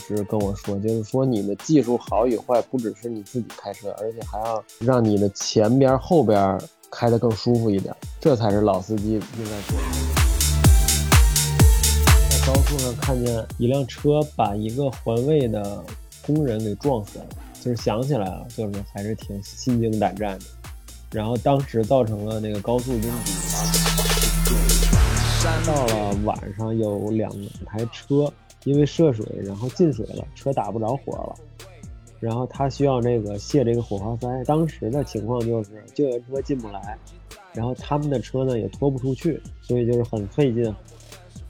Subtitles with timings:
[0.00, 6.60] 直跟我说，就是说你的技术好与坏，不只是你自己开车，而且还要让你的前边后边
[6.90, 9.84] 开得更舒服一点，这才是老司机应该做的。
[12.30, 15.84] 在高速上看见一辆车把一个环卫的
[16.26, 17.26] 工人给撞死了，
[17.62, 20.44] 就是想起来了，就是还是挺心惊胆战的。
[21.12, 23.08] 然后当时造成了那个高速拥堵。
[25.66, 27.30] 到了晚上，有两
[27.64, 28.30] 台车
[28.64, 31.34] 因为涉水，然后进水了，车打不着火了。
[32.18, 36.98] 然后他需要那个卸这个火花塞，当时的情况就是救援车进不来，
[37.54, 40.74] 然后他们的车呢也拖不出去，所以就是很费劲，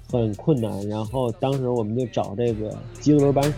[0.09, 0.88] 很困难。
[0.88, 3.52] 然后当时我们就找这个机轮扳手。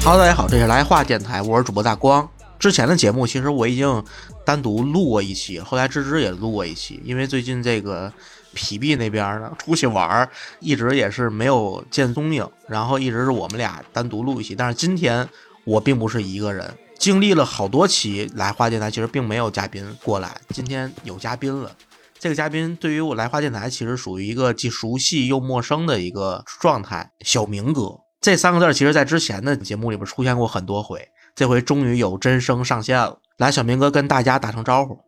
[0.00, 2.28] 好，大家好，这是来话电台，我是主播大光。
[2.58, 4.04] 之前的节目其实我已经
[4.44, 8.12] 单独录过一期，后来芝芝也录过一期，因为最近这个
[8.54, 10.28] 皮皮那边呢出去玩，
[10.60, 14.54] 一直也是没有见踪影，然后一直是我们俩单独录一期。
[14.54, 15.28] 但是今天
[15.64, 21.70] 我并不是一个人，经历了好多期来花电台，其实并没有嘉宾过来，今天有嘉宾了。
[22.18, 31.08] 这个嘉宾对于我来花电台其实属于一个既熟悉又陌生的一个状态，小明哥这三个字，其实在之前的节目里边出现过很多回。
[31.34, 34.98] 这回终于有真声上线了，来，小明哥跟大家打声招呼。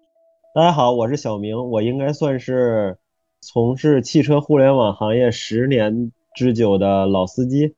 [0.54, 2.96] 大家好，我是小明，我应该算是
[3.44, 7.74] 从事汽车互联网行业十年之久的老司机。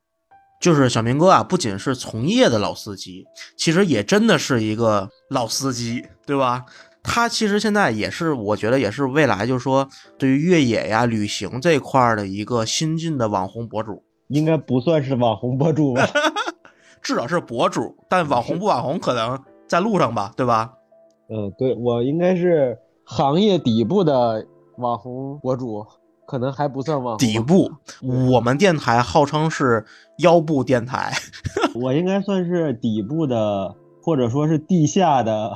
[0.61, 6.65] 就是小明哥啊，不仅是从业的老司机，其实也真的是一个老司机，对吧？
[7.03, 9.87] 他其实现在也是，我觉得也是未来，就是说
[10.17, 14.03] 对于越野呀、旅行这块儿的一个新晋的网红博主。
[14.29, 16.07] 应该不算是网红博主吧？
[17.03, 20.73] 至少是博主，但网红不网红可能在路上吧，对吧？
[21.29, 24.45] 嗯，对我应该是行业底部的
[24.77, 25.85] 网红博主，
[26.25, 27.27] 可能还不算网红。
[27.27, 27.71] 底部，
[28.31, 29.85] 我们电台号称是
[30.19, 31.13] 腰部电台，
[31.75, 35.55] 我应该算是底部的，或者说是地下的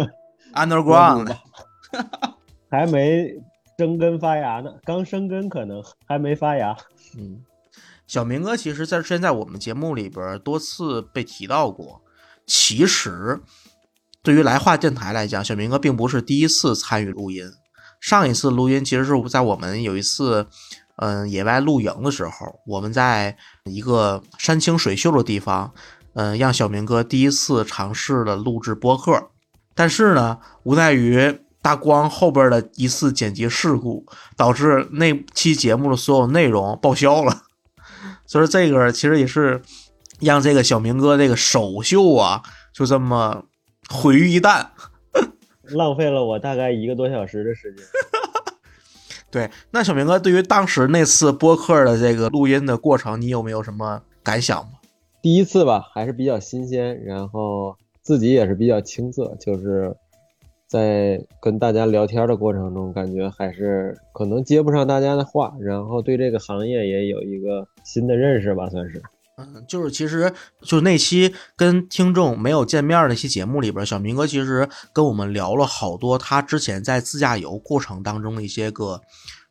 [0.54, 1.36] underground，
[2.70, 3.28] 还没
[3.78, 6.76] 生根发芽呢，刚生根可能还没发芽，
[7.18, 7.42] 嗯。
[8.06, 12.02] 小明哥其实在之前在我们节目里边多次被提到过。
[12.44, 13.40] 其实，
[14.20, 17.44] 对于来话电台来讲，小明哥并不是第一次参与录音。
[18.00, 20.46] 上一次录音其实是在我们有一次，
[20.96, 25.72] 嗯，野外露营的时候，我们在一个山清水秀的地方，
[26.14, 29.30] 嗯，让小明哥第一次尝试了录制播客。
[29.74, 34.06] 但是呢，无奈于大光后边的一次剪辑事故，
[34.36, 37.42] 导致那期节目的所有内容报销了。
[38.26, 39.62] 所以这个其实也是
[40.20, 43.44] 让这个小明哥这个首秀啊，就这么
[43.88, 44.68] 毁于一旦，
[45.74, 47.84] 浪费了我大概一个多小时的时间。
[49.30, 54.72] 对，那小明哥对于当时那次播客的这个录音的过程，你有没有什么感想吗？
[55.22, 59.96] 第一次吧，还是比较新鲜，然后自己也是比较青涩，就是。
[60.70, 69.02] 在跟大家聊天的过程中，感觉还是可能接不上大家的话，然后对这个行业也有一个新的认识吧，算是。
[69.40, 79.00] 嗯，就是其实就那期跟听众没有见面的那期节目里边，小明哥其实跟我们聊了好多他之前在自驾游过程当中的一些个。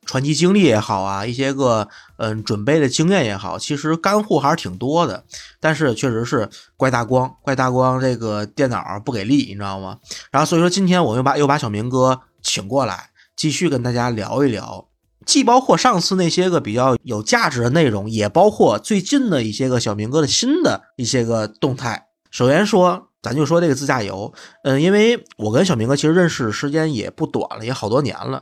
[0.06, 5.24] 传奇经历也好啊，一些个嗯准备的经验也好，其实干货还是挺多的。
[5.60, 10.00] 但是确实是怪大光，怪大光这个电脑不给力，你知道吗？
[10.32, 14.88] 然后所以说今天我又把又把小明哥请过来，继续跟大家聊一聊，
[15.30, 22.08] 既包括上次那些个比较有价值的内容，也包括最近的一些个小明哥的新的一些个动态。
[22.32, 23.06] 首先说。
[23.22, 28.42] 咱就说这个自驾游，嗯，因为我跟小明哥其实认识时间也不短了，也好多年了。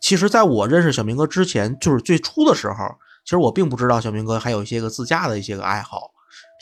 [0.00, 2.86] 其实，在我认识小明哥之前，就是最初的时候，
[3.24, 6.12] 其实我并不知道小明哥还有一些个自驾的一些个爱好。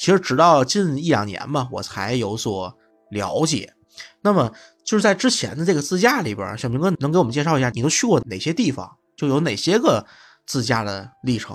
[0.00, 2.74] 其实，直到近一两年吧，我才有所
[3.10, 3.74] 了解。
[4.22, 4.50] 那么，
[4.82, 10.02] 就是在之前的这个自驾里边，小明哥能给我们介绍一下，你都去过哪些地方，就有哪些个
[10.46, 11.54] 自驾的历程？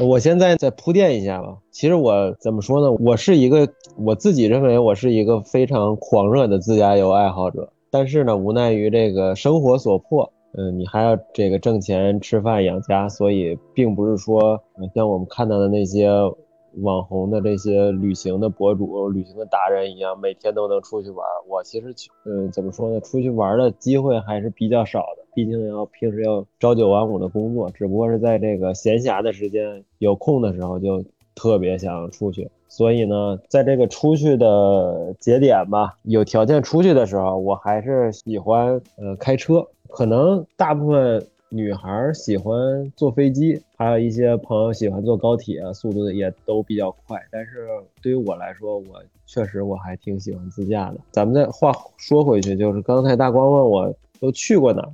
[0.00, 1.56] 我现在再铺垫一下吧。
[1.70, 2.90] 其实我怎么说呢？
[2.98, 7.72] 我是一个我自己认为我是一个非常狂热的自驾游爱好者。
[7.92, 14.60] 但是呢，无奈于这个生活所迫，嗯，你还要这个挣钱吃饭养家，所以并不是说
[14.92, 16.10] 像我们看到的那些
[16.82, 21.24] 网红的这些旅行的博主、旅行的达人一样，每天都能出去玩。
[21.48, 23.00] 我其实去，嗯，怎么说呢？
[23.00, 25.22] 出去玩的机会还是比较少的。
[25.36, 31.04] 毕竟要平时要朝九晚五的工作，只不过是在这个闲暇的时间有空的时候，就
[31.34, 32.48] 特别想出去。
[32.68, 39.62] 所以呢，在这个出去的节点吧，有条件出去的时候，我还是喜欢呃开车。
[39.88, 47.20] 可能大部分女孩喜欢坐飞机，还有一些朋友喜欢坐高铁，速度也都比较快。
[47.30, 47.68] 但是
[48.02, 50.96] 对于我来说，我确实我还挺喜欢自驾的。
[51.10, 54.90] 咱们再话说回去，就是刚才大光问我都去过哪儿，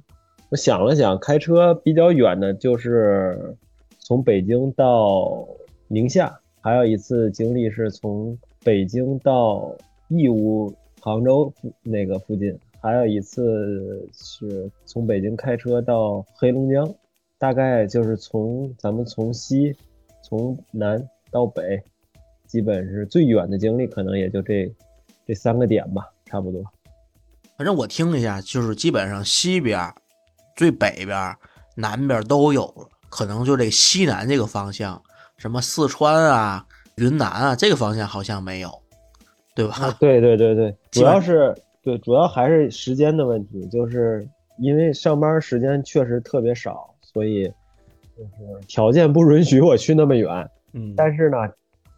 [0.52, 3.56] 我想了想，开车比较远的就是
[4.00, 5.48] 从北京到
[5.88, 9.74] 宁夏，还有一次经历是从北京到
[10.08, 10.70] 义乌、
[11.00, 11.50] 杭州
[11.82, 12.54] 那个附近。
[12.82, 16.86] 还有一次是从北京开车到黑龙江，
[17.38, 19.74] 大概就是从咱们从西
[20.22, 21.82] 从南到北，
[22.46, 24.70] 基本是最远的经历，可能也就这
[25.26, 26.62] 这三个点吧，差不多。
[27.56, 29.78] 反正我听了一下，就是基本上西边、
[30.62, 31.36] 最北边、
[31.74, 35.02] 南边都有了，可能就这西南这个方向，
[35.36, 36.64] 什么四川啊、
[36.94, 38.70] 云南啊这个方向好像没有，
[39.56, 39.96] 对吧？
[39.98, 41.52] 对对对对， 主要是。
[41.84, 44.24] 对，主要还是时间的问题，就是
[44.58, 47.52] 因为上班时间确实特别少，所以
[48.16, 50.48] 就是条件不允许我去那么远。
[50.74, 51.38] 嗯，但是呢，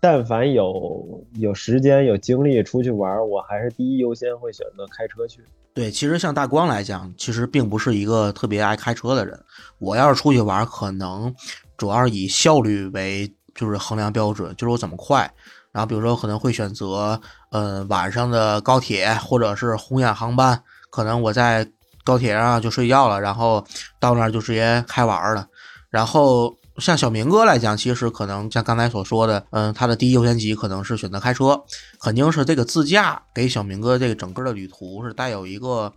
[0.00, 5.42] 但凡有有时间有精力出去玩，我还是第一优先会选择开车去。
[5.74, 9.38] 对，其实像大光来讲，其实并不是一个特别爱开车的人。
[9.78, 11.34] 我要是出去玩，可能
[11.76, 15.28] 主要是以效率为就是衡量标准，就是我怎么快。
[15.72, 21.68] 然后比如说可能会选择，呃，晚上的高铁或者是红眼航班，可能我在
[22.04, 23.66] 高铁上就睡觉了，然后
[23.98, 25.44] 到那儿就直接开玩了。
[25.90, 31.62] 然后像小明哥来讲，其实可能像刚才所说的，嗯，他的第一优先级可能是选择开车，
[32.00, 35.92] 肯定是这个自驾给小明哥这个整个的旅途是带有一个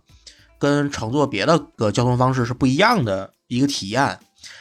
[0.58, 4.18] 跟乘坐别的个交通方式是不一样的一个体验。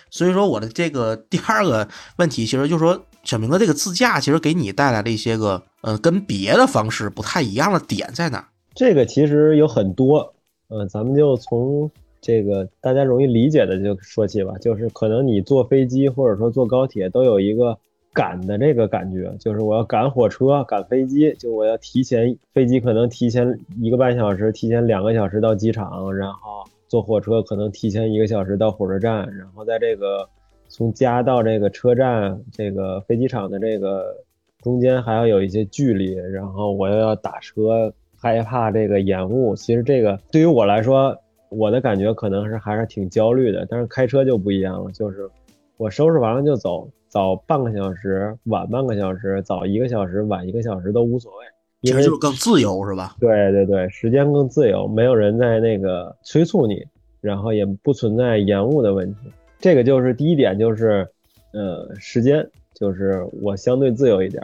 [0.10, 1.88] 所以说我的这个第二个
[2.18, 3.04] 问题，其实就是说。
[3.24, 8.48] 小明哥，这个自驾其实给你带来了一些个，呃，跟别的方式不太一样的点在哪？
[8.74, 10.34] 这个其实有很多，
[10.69, 11.92] 呃，咱们就从
[12.28, 14.54] 这个大家容易理解的就说起吧。
[14.60, 17.78] 就是可能你坐飞机或者说坐高铁都有一个
[18.14, 30.28] 赶的这个感觉，就是我要赶火车、赶飞机，就我要提前飞机可能提前一个半小时，提前两个小时到机场，然后坐火车可能提前一个小时到火车站，然后在这个。
[30.70, 34.18] 从家到这个车站，这个飞机场的这个
[34.62, 39.56] 中间还要有一些距离，然后我又要打车，害怕这个延误。
[39.56, 41.18] 其实这个对于我来说，
[41.50, 43.66] 我的感觉可能是还是挺焦虑的。
[43.70, 45.30] 但是开车就不一样了，就是
[45.78, 51.46] 我收拾完了就走，早半个小时，晚半个小时，早一个小时，晚一个小时都无所谓，
[51.82, 53.16] 因为就是更自由是吧？
[53.20, 56.86] 对对对，时间更自由，没有人在那个催促你，
[57.22, 59.32] 然后也不存在延误的问题。
[59.60, 61.08] 这个就是第一点，就是，
[61.52, 64.44] 呃，时间，就是我相对自由一点。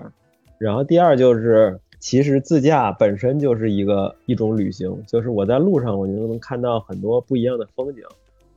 [0.58, 8.04] 然后第二就是，其实自驾本身就是一个一种旅行，就是我在路上我就能看到很多不一样的风景，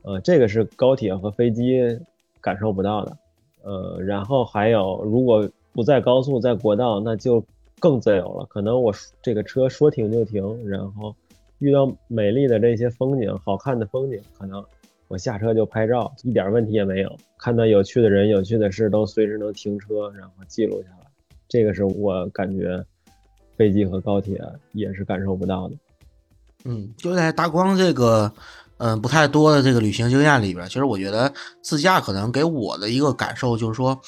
[0.01, 1.97] 呃，这个是高铁和飞机
[2.41, 3.17] 感受不到的。
[3.63, 7.41] 呃，然后还有，如果不在高速，在国道，那就
[7.79, 8.45] 更自由了。
[8.49, 11.15] 可能我这个车说停就停，然后
[11.59, 14.61] 遇到美丽的这些风景，好看的风景，可能。
[15.07, 17.15] 我下车就拍照，一点问题也没有。
[17.37, 21.07] 看到有趣的人、有趣的事，都随时能停车，然后记录下来。
[21.47, 22.85] 这个是我感觉
[23.57, 25.75] 飞机和高铁也是感受不到的。
[26.65, 28.31] 嗯，就在大光这个
[28.77, 33.99] 嗯不太多的这个旅行经验里边，其实我觉得自驾可能给我的一个感受就是说，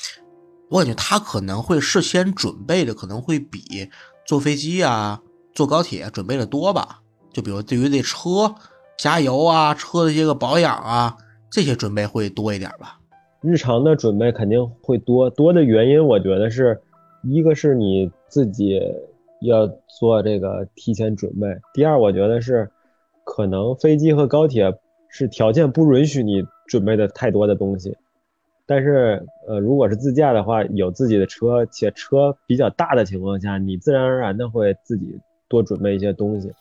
[0.69, 3.89] 我感觉他可能会事先准备的可能会比
[4.25, 5.21] 坐飞机啊、
[5.53, 7.01] 坐高铁准备的多吧。
[7.33, 8.55] 就比如对于这车。
[9.01, 11.15] 加油啊，车的一些个保养啊，
[11.49, 12.99] 这些准备会多一点吧。
[13.39, 16.77] 日常的准备肯定会多，多的原因我觉得是
[17.23, 18.77] 一个是你自己
[19.41, 19.67] 要
[19.99, 22.69] 做这个提前准备，第二我觉得是
[23.23, 24.73] 可能飞机和高铁
[25.07, 27.95] 是条件不允许你准备的太多的东西，
[28.65, 36.51] 但是呃如果是自驾的话，有自己的车且车比较大的情况下，你自然而然的会自己多准备一些东西。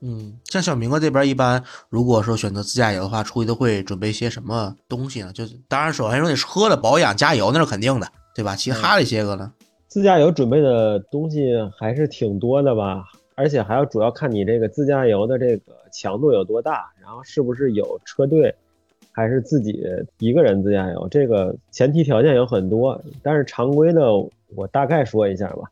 [0.00, 5.32] 嗯，像小明哥这边一般，如果说选择自驾游的话，出去都会准备些什么东西呢？
[5.32, 8.54] 就当然首先说你车的保养、加油那是肯定的，对吧？
[8.54, 9.50] 其他的一些个呢？
[9.96, 13.02] 自驾游准备的东西还是挺多的吧，
[13.34, 18.54] 而且还要主要看你这个自驾游的这个强度有多大，然后是不是有车队，
[19.10, 19.82] 还是自己
[20.18, 23.00] 一个人自驾游，这个前提条件有很多。
[23.22, 24.12] 但是常规的
[24.54, 25.62] 我大概说一下吧，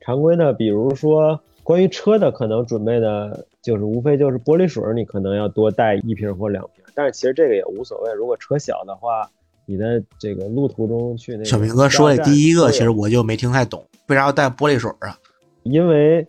[0.00, 1.40] 常规的比如说。
[1.62, 6.82] 关于车的，可能准备的就是无非就是玻璃水，你可能要多带一瓶或两瓶。
[6.96, 9.30] 但是其实这个也无所谓，如果车小的话，
[9.70, 15.16] 你在这个路途中去那小明哥说的第一个，其实我就没听太懂，为啥要带玻璃水啊？
[15.62, 16.26] 因为，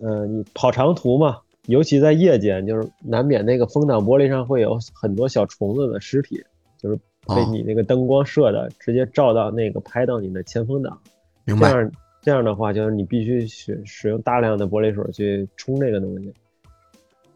[0.00, 6.40] 呃，你跑长途嘛，尤其在夜间，就是难免那个风挡玻璃上会有很多小虫子的尸体，
[6.78, 6.96] 就是
[7.26, 10.96] 被你那个灯光射的，直接照到那个拍到你的前风挡。
[11.44, 11.72] 明白。
[11.72, 16.32] 这样这样的话，就是你必须使使用大量的玻璃水去冲这个东西，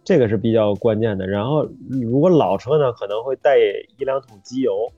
[0.04, 1.26] 这个是比较关键的。
[1.26, 3.56] 然后如果老车呢，可能会带
[3.98, 4.92] 一两桶机油，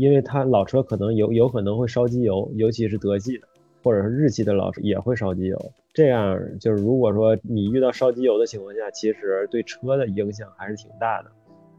[0.00, 3.46] 因为它老车可能有有可能会烧机油，尤其是德系的
[3.82, 5.72] 或者是日系的老车也会烧机油。
[5.92, 11.30] 这样就是如果说你遇到烧机油的情况下，其实对车的影响还是挺大的。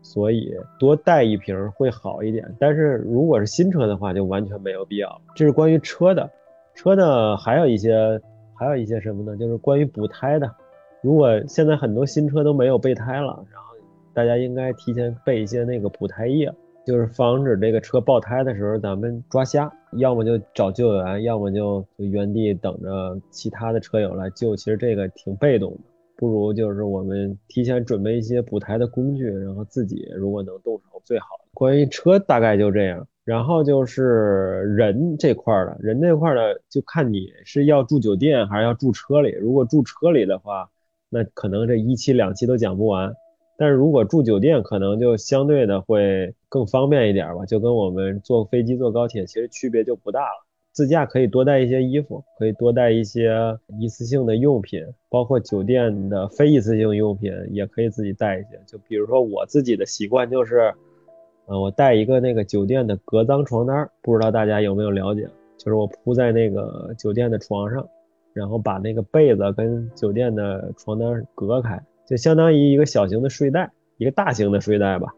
[0.04, 5.22] 所以多带一瓶会好一点，但是如果是新车的话，就完全没有必要。
[5.36, 6.30] 这是关于车的，
[6.74, 8.20] 车呢还有一些，
[8.56, 9.38] 还有一些什么呢？
[9.38, 10.52] 就是关于补胎的。
[11.04, 13.76] 如果现在很多新车都没有备胎了，然后
[14.14, 16.52] 大家应该提前备一些那个补胎液，
[16.86, 24.56] 就是防止这个车爆胎的时候咱们抓瞎，要么就找救援，要么就原地等着其他的车友来救。
[24.56, 25.80] 其实这个挺被动的。
[26.16, 31.26] 不如就是我们提前准备一些补胎的工具，然后自己如果能动手最好。
[31.54, 34.04] 关于车大概就这样，然后就是
[34.76, 39.32] 人这块儿的，人这块儿的就看你是要住酒店还是要住车里。
[39.32, 40.70] 如果住车里的话，
[41.10, 43.14] 那可能这一期两期都讲不完。
[43.58, 50.46] 但是如果住酒店，可能就相对的会更方便一点吧，就跟我们坐飞机、坐高铁其实区别就不大了。
[50.74, 58.60] 自驾可以多带一些衣服，可以多带一些一次性的用品，包括酒店的非一次性用品也可以自己带一些。
[58.68, 60.74] 就比如说我自己的习惯就是，
[61.46, 65.30] 呃，我带一个那个酒店的隔脏床单，不知道大家有没有了解？
[65.58, 67.88] 就是我铺在那个酒店的床上，
[68.34, 75.14] 然后把那个被子跟酒店的床单隔开，就相当于一个小型的睡袋，一个大型的睡袋吧，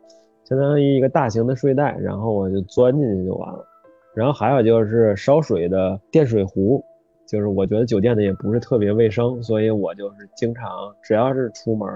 [0.55, 3.65] 相当于一个大型的睡袋，然后我就钻进去就完了。
[4.13, 6.83] 然后还有就是烧水的电水壶，
[7.27, 10.69] 就是我觉得酒店的也不是特别卫生，所以我就是经常
[11.01, 11.89] 只要是出门，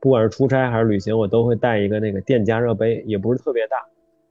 [0.00, 3.76] 不管是出差还是旅行，我都会带一个那个电加热杯，也不是特别大，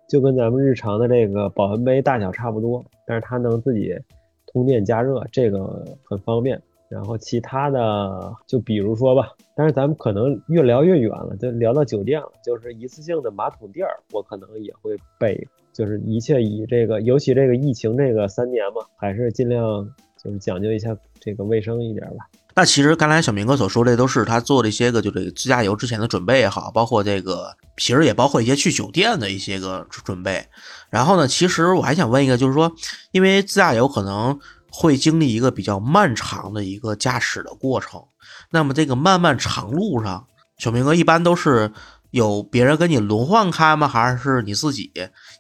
[0.07, 3.97] 就跟咱们日常的这个保温杯大小差不多，但是它能自己
[4.45, 6.61] 通电加热，这个很方便。
[6.93, 15.47] 然后其他的就比如说吧，但是咱们可能越聊越远了，就聊到酒店了，就是一次性的马桶垫儿，我可能也会备。
[15.73, 19.83] 就是一切以这个，尤其这个疫情这个三年嘛，还是尽量
[20.23, 22.29] 就是讲究一下这个卫生一点吧。
[22.53, 27.47] 那其实刚才小明哥所说的都是他做的一些个，就这个自驾游之前的准备也好，包括这个
[27.77, 30.45] 其实也包括一些去酒店的一些个准备。
[30.91, 32.71] 然后呢，其实我还想问一个，就是说，
[33.12, 34.39] 因为自驾游可能
[34.73, 38.03] 会经历一个比较漫长的一个驾驶的过程，
[38.49, 40.25] 那么这个漫漫长路上，
[40.57, 41.71] 小明哥一般都是。
[42.13, 43.87] 有别人跟你轮换开吗？
[43.87, 44.91] 还是你自己？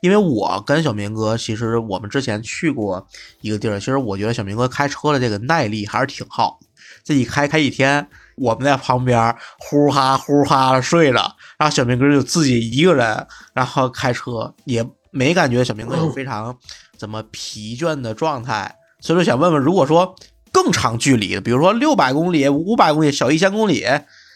[0.01, 3.07] 因为我跟小明哥，其实我们之前去过
[3.41, 6.59] 一个地儿，其实我觉得小明哥开车的这个耐力还是挺好。
[7.03, 16.57] 这一开开一天，我们在旁边呼哈呼哈的睡了，然后小明哥就自己一个人，然后开车也没感觉小明哥有非常
[16.97, 18.75] 怎么疲倦的状态。
[19.03, 20.15] 所以说想问问，如果说
[20.53, 23.83] 更长距离的，比如说六百公里、五百公里、小一千公里，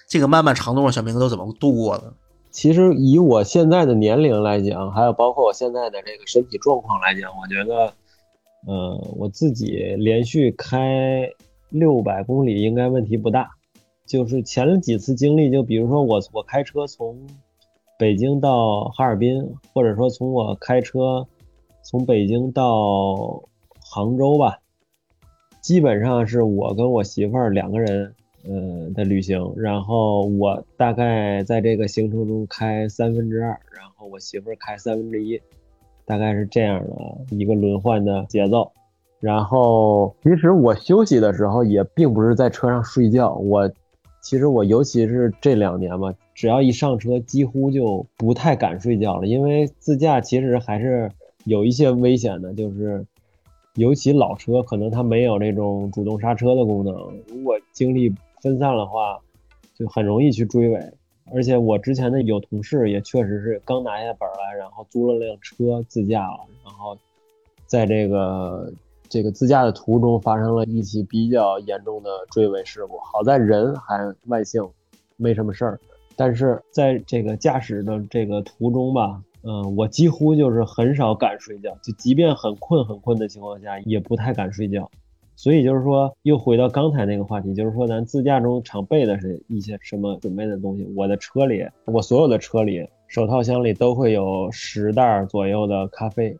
[0.10, 2.14] 这个漫漫长路上，小明哥都怎么度过的？
[2.52, 7.94] 其实以我现在的年龄来讲，还有包括我现在的这个身体状况来讲，我觉得，
[8.68, 11.30] 呃，我自己连续开
[11.70, 13.52] 六百公里应该问题不大。
[14.06, 17.26] 就是前几次经历，就比如说我我开车从
[17.98, 21.26] 北京到哈尔滨，或者说从我开车
[21.84, 23.44] 从北京到
[23.90, 24.60] 杭州吧，
[25.62, 28.14] 基本上是我跟我媳妇儿两个人。
[28.50, 35.42] 呃的旅行，然后我大概在这个行程中开三分之二，然后我媳妇儿开三分之一，
[36.06, 38.72] 大概是这样的一个轮换的节奏。
[39.20, 43.70] 然后其实我休息的时候也并不是在车上睡觉，我
[44.22, 51.12] 其实我尤其是这两年吧，只要一上车几乎就不太敢睡觉了，因为自驾其实还是
[51.44, 53.06] 有一些危险的，就是。
[53.78, 56.96] 尤其老车可能它没有那种主动刹车的功能，
[57.28, 59.20] 如果精力分散的话，
[59.76, 60.94] 就很容易去追尾。
[61.32, 66.98] 而且我之前的有同事也确实是刚拿下本来，然后租了辆车自驾了，然后
[67.68, 68.74] 在这个
[69.08, 72.98] 这个自驾的途中发生了一起比较严重的追尾事故。
[72.98, 74.68] 好在人还万幸，
[75.18, 75.80] 没什么事儿。
[76.16, 79.22] 但是在这个驾驶的这个途中吧。
[79.50, 84.92] 嗯，我几乎就是很少敢睡觉，就即便很困很困的情况下，也不太敢睡觉。
[85.38, 90.84] 所以就是说，又回到刚才那个话题，就是说咱自驾中常备的是一些什么准备的东西。
[90.98, 96.36] 我的车里，我所有的车里手套箱里都会有十袋左右的咖啡，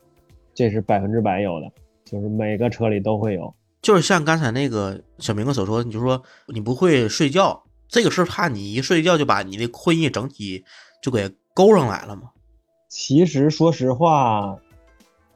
[0.54, 1.72] 这是百分之百有的，
[2.04, 3.54] 就是每个车里都会有。
[3.82, 10.66] 就是像刚才那个小明哥所说，你就说你不会睡觉，这个是怕你一睡觉就把你的困意整体
[11.02, 12.32] 就给勾上来了吗？
[12.88, 14.58] 其实说实话，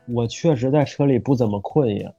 [0.07, 2.11] 我确实在车里不怎么困呀，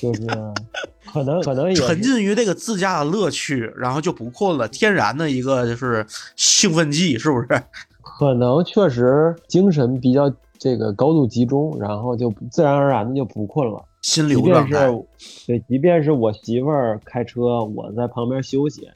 [0.00, 0.22] 就是
[1.12, 6.06] 可能可能也沉浸于这个自驾的乐趣，然后就不困了，天然的一个就是
[6.36, 7.48] 兴奋剂，是不是？
[8.02, 13.82] 可能确实精神比较这个高度集中，然后就自然而然的就不困了。
[14.02, 14.88] 心流状态。
[15.46, 18.88] 对，即便是我媳妇儿开车，我在旁边休息，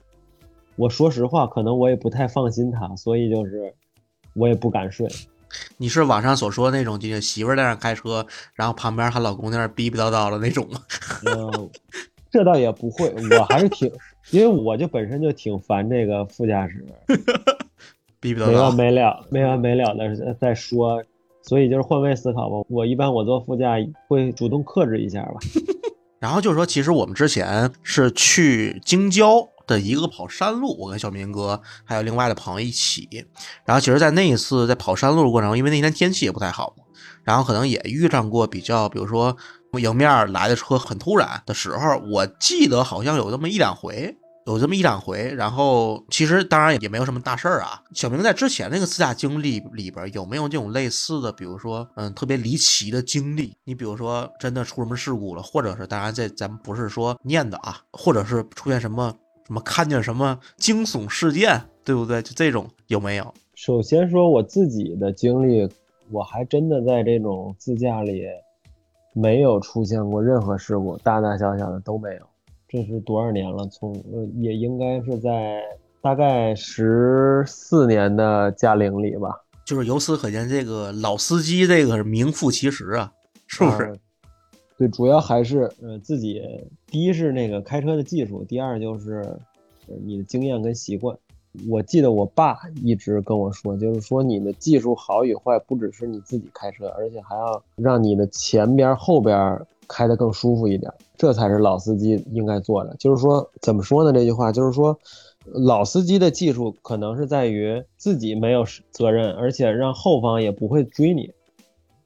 [0.77, 3.75] 我说实话，可能我也不太放心她，所以就是
[4.35, 5.09] 我也不敢睡。
[5.77, 10.81] 你是网上所说的那种，就是媳妇儿在那开车，然后旁边她老公在那逼逼叨叨的那种吗？
[11.27, 11.71] 嗯，
[12.31, 13.91] 这倒也不会，我还是挺，
[14.31, 16.85] 因为我就本身就挺烦这个副驾驶，
[18.19, 18.75] 逼逼叨叨没完叨。
[18.75, 21.01] 没了、没完没了的在说，
[21.43, 22.67] 所以就是换位思考吧。
[22.69, 23.77] 我一般我坐副驾
[24.09, 25.35] 会主动克制一下吧。
[26.19, 33.09] 然后就是说，其实我们之前是去京郊的一个跑山路，我跟小明哥还有另外的朋友一起。
[33.65, 36.75] 然后其实，在那一次在跑山路的过程中，因为那天天气也不太好，
[37.23, 39.37] 然后可能也遇上过比较，比如说
[39.79, 44.17] 迎面来的车很突然的时候，我记得好像有这么一两回。
[44.47, 47.81] 有这么一两回，然后其实当然也没有什么大事儿啊。
[47.95, 53.57] 小明在之前那个自驾经历里边有没有这种类似的，比如说嗯特别离奇的经历？
[53.65, 59.15] 你比如说真的出什么事故了，或者是当然这咱们不是说念的啊，或者是出现什么
[59.47, 62.23] 什么看见什么惊悚事件，对不对？
[62.23, 63.35] 就这种有没有？
[63.55, 65.69] 首先说我自己的经历，
[66.11, 68.25] 我还真的在这种自驾里
[69.13, 72.23] 没有出现过任何事故，大大小小的都没有。
[72.69, 73.67] 这是多少年了？
[73.69, 75.61] 从呃，也应该是在
[76.03, 79.29] 大概十四年的驾龄里吧，
[79.65, 83.13] 就是由此可见，这个老司机这个是名副其实啊，
[83.47, 83.85] 是不是？
[83.85, 83.97] 呃
[84.77, 86.43] 对，主要还是呃自己，
[86.87, 89.21] 第一是那个开车的技术，第二就是
[89.87, 91.17] 呃你的经验跟习惯。
[91.69, 102.97] 我记得我爸一直跟我说，就是说你的技术好与坏，不只是你自己开车，而且还要让你的前边后边开得更舒服一点，这才是老司机应该做的。
[102.99, 104.13] 就是说，怎么说呢？
[104.13, 104.99] 这句话就是说，
[105.45, 111.31] 老司机的技术可能是在于自己没有责任，而且让后方也不会追你。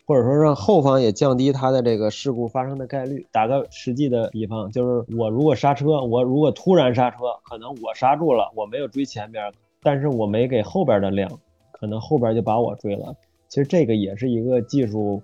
[0.09, 3.27] 或者说让后方也降低他的这个事故发生的概率。
[3.31, 11.31] 打个实际的比方，就是我如果刹车，我如果突然刹车，可能我刹住了，我没有追前边，但是我没给后边的量，
[11.73, 13.15] 可能后边就把我追了。
[13.49, 15.23] 其实这个也是一个技术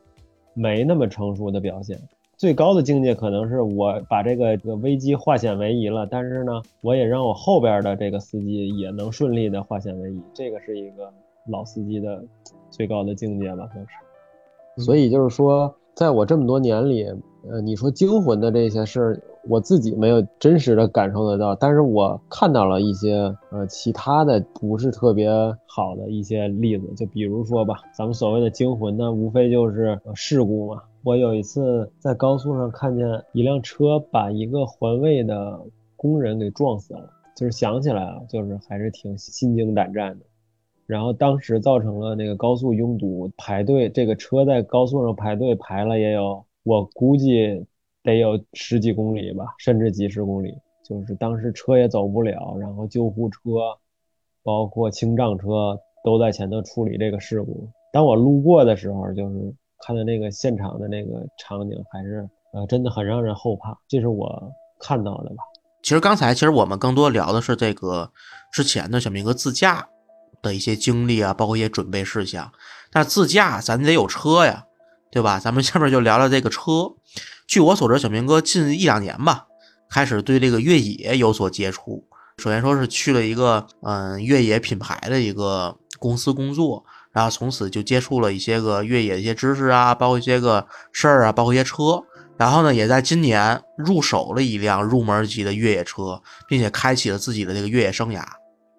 [0.53, 1.99] 没那么成熟的表现。
[2.37, 11.11] 最高的境界可能是我把这个这个危机化险为夷了，但是呢，我也让我后边的这个司机也能顺利的化险为夷，这个是一个
[11.49, 12.23] 老司机的
[12.70, 13.94] 最高的境界吧，算是。
[14.78, 17.04] 所以就是说，在我这么多年里，
[17.48, 25.30] 呃，你说惊魂的这些事儿，我自己没有真实的感受得到，但是我看到了一些呃其他的不是特别
[25.66, 30.82] 好的一些例子，就比如说吧，咱们所谓的惊魂呢，无非就是事故嘛。
[31.04, 35.60] 我有一次在高速上看见一辆车把一个环卫的
[35.96, 40.24] 工人给撞死了，就是想起来啊，就是还是挺心惊胆战的。
[40.87, 47.64] 然后当时造成了那个高速拥堵，排队，这个车在高速上排队排了也有，我估计
[48.03, 50.55] 得有十几公里吧，甚至几十公里。
[50.87, 53.40] 就是当时车也走不了，然后救护车，
[54.42, 57.66] 包括清障车都在前头处理这个事故。
[57.90, 59.55] 当我路过的时候，就是
[59.87, 63.75] 看到那个现场的那个场景，还是呃真的很让人后怕。
[63.88, 65.37] 这是我看到的吧。
[65.83, 68.11] 其实刚才其实我们更多聊的是这个
[68.53, 69.88] 之前的小明哥自驾。
[70.44, 72.52] 的一些经历啊，包括一些准备事项。
[72.92, 74.62] 但自驾咱得有车呀，
[75.11, 75.40] 对吧？
[75.40, 76.92] 咱们下面就聊聊这个车。
[77.48, 79.46] 据我所知，小明哥近一两年吧，
[79.90, 82.07] 开始对这个越野有所接触。
[82.38, 92.02] 首先说是去了一个嗯越野品牌的一个公司工作，然后从此就接触了一些个越野一些知识啊，包括一些个事儿啊，包括一些车。
[92.37, 98.24] 然后呢，也在今年入手了一辆入门级的越野车，并且开启了自己的这个越野生涯。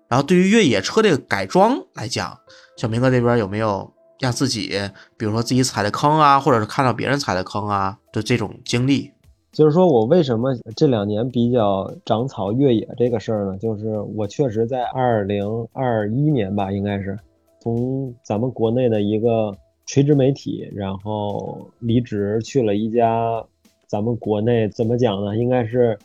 [0.08, 2.38] 然后对于越野车这个改装来讲，
[2.78, 4.80] 小明哥这边有没有让自己，
[5.18, 9.12] 比如说自己踩的坑啊，或者是看到别人踩的坑啊的这种经历？
[9.52, 13.58] 就是说我为什么这两年比较长草越野这个事儿呢？
[13.58, 17.18] 就是我确实在二零二一年吧，应该是
[17.60, 19.56] 从咱们国内的一个
[19.88, 23.44] 垂直媒体，然后离职去了一家
[23.88, 25.36] 咱们国内怎么讲呢？
[25.36, 25.98] 应该是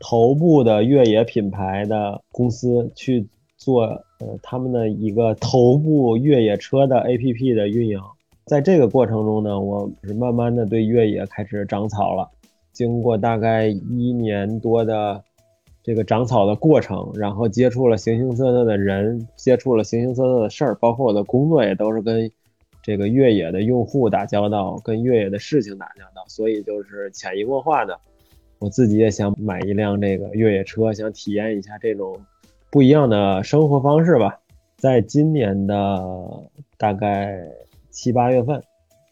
[0.00, 3.24] 头部的越野品牌的公司去。
[3.64, 3.84] 做
[4.20, 7.98] 呃他们的一个头部越野车的 APP 的运营，
[8.44, 12.28] 在这个过程中呢，我是慢慢的对越野开始长草了。
[12.74, 15.24] 经过大概一年多的
[15.82, 22.30] 这个长草的过程，然后接触了形形色色的人，接触了形形色色的事儿，包括我的工作也都是跟
[22.82, 27.98] 这个越野的用户打交道，跟越野的事情打交道，所以就是潜移默化的，
[28.58, 32.14] 我自己也想买一辆这个越野车，想体验一下这种
[32.74, 34.36] 不一样的生活方式吧。
[34.78, 36.04] 在今年的
[36.76, 37.38] 大概
[37.92, 38.60] 七八月份，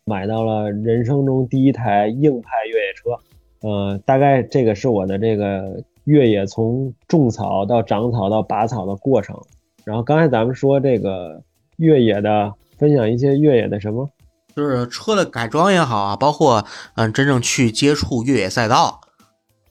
[0.04, 3.16] 买到了人生中第一台硬派越野车。
[3.60, 9.40] 呃，大概这个是我的这个越野从种草到长草到拔草的过程。
[9.84, 11.40] 然后刚才咱们说这个
[11.76, 14.10] 越野的，分享一些越野的什么，
[14.56, 19.00] 就是车的改装也好啊，包括嗯真正去接触越野赛道，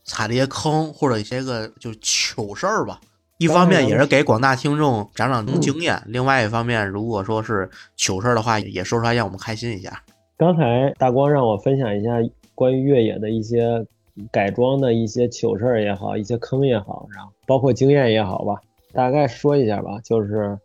[0.05, 3.01] 踩了一些坑或者一些个就糗事儿吧。
[3.41, 10.03] 一方面也是给广大听众长长经验，另外一方面，如果说是糗事儿的话，也说出来让我们开心一下。
[10.37, 12.11] 刚才大光让我分享一下
[12.53, 13.83] 关于越野的一些
[14.31, 18.61] 改装的一些糗事儿也好，一些坑也好，然后包括经验也好吧，
[18.93, 19.99] 大概说一下吧。
[20.03, 20.55] 就是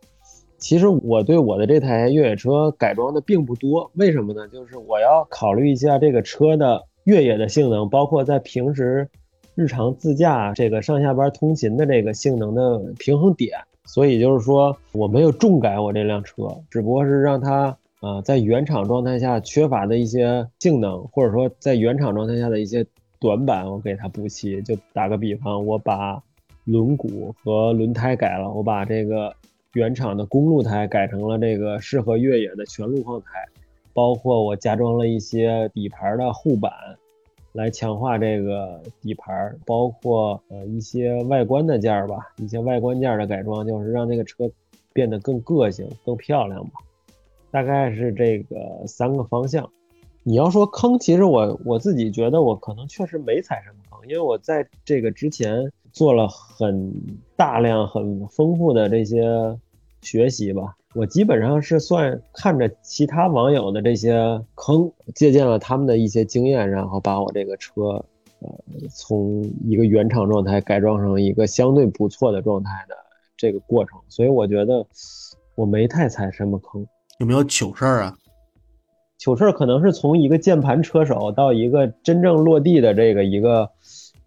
[0.59, 4.47] 其实我对我的这台越野车改装的并不多，为什么呢？
[4.49, 9.09] 就是我要考虑一下这个车的越野的性能，包括在平时。
[9.57, 22.85] 日常自驾这个上下班通勤的这个性能的平衡点，所以就是说我没有重改我这辆车，只不过是让它啊在原厂状态下缺乏的一些性能，或者说在原厂状态下的一些
[23.19, 24.61] 短板，我给它补齐。
[24.61, 26.21] 就打个比方，我把
[26.65, 29.33] 轮毂和轮胎改了，我把这个
[29.73, 33.43] 原厂的公路胎改成了这个适合越野的全路况胎，
[33.91, 36.71] 包括我加装了一些底盘的护板。
[37.57, 44.47] 来强化这个底盘，包括呃一些外观的件儿吧，一些外观件的改装，就是让这个车
[44.93, 46.73] 变得更个性、更漂亮吧。
[47.49, 49.67] 大概是这个三个方向。
[50.21, 56.93] 你要说坑，其实我我自己觉得我可能确实没踩什么坑，因为我在这个之前做了很
[57.35, 59.23] 大量、很丰富的这些
[60.03, 60.76] 学习吧。
[60.93, 68.03] 我基本上是算看着其他网友的这些坑，借鉴了他们的一些经验，然后把我这个车，
[68.39, 68.49] 呃，
[68.89, 72.95] 从一个原厂状态改装成一个相对不错的状态的
[73.35, 73.99] 这个过程。
[74.09, 74.85] 所以我觉得
[75.55, 76.87] 我没太踩什么坑。
[77.19, 78.17] 有没有糗事儿啊？
[79.17, 83.69] 糗事儿可能是从一个键盘车手到一个真正落地的这个一个。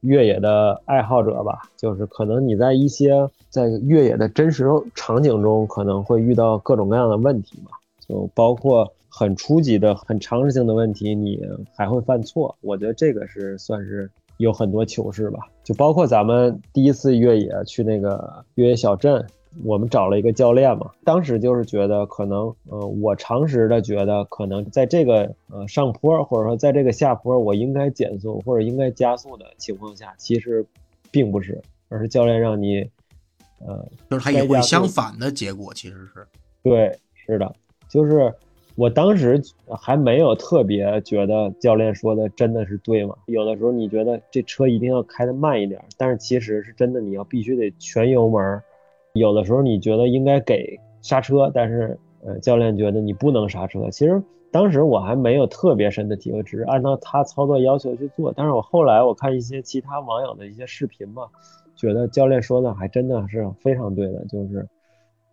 [0.00, 7.70] 越野的爱好者吧，就是可能你在一些在越野的真实场景中，可能会遇到各种各样的问题嘛，
[8.06, 11.40] 就包括很初级的、很常识性的问题，你
[11.76, 12.56] 还会犯错。
[12.60, 19.24] 我觉得这个是算是有很多糗事吧，就包括咱们第一次越野去那个越野小镇。
[19.64, 30.64] 我们找了一个教练嘛，当时就是觉得可能，呃，我常识的觉得可能在这个呃上坡或者说在这个下坡，我应该减速或者应该加速的情况下，其实
[31.10, 32.88] 并不是，而是教练让你，
[33.66, 36.26] 呃，就是他也会相反的结果，其实是，
[36.62, 37.52] 对，是的，
[37.88, 38.32] 就是
[38.76, 39.42] 我当时
[39.80, 48.62] 还没有特别觉得教练说的真的是对嘛，有的时候你觉得这车一定要开的慢一点，但是其实是真的你要必须得全油门。
[49.12, 53.90] 有的时候你觉得应该给刹车，但是呃教练觉得你不能刹车。
[53.90, 58.32] 其实当时我还没有特别深的体会，只是按照他操作要求去做。
[58.36, 61.26] 但是我后来我看一些其他网友的一些视频嘛，
[61.76, 64.24] 觉得教练说的还真的是非常对的。
[64.26, 64.68] 就是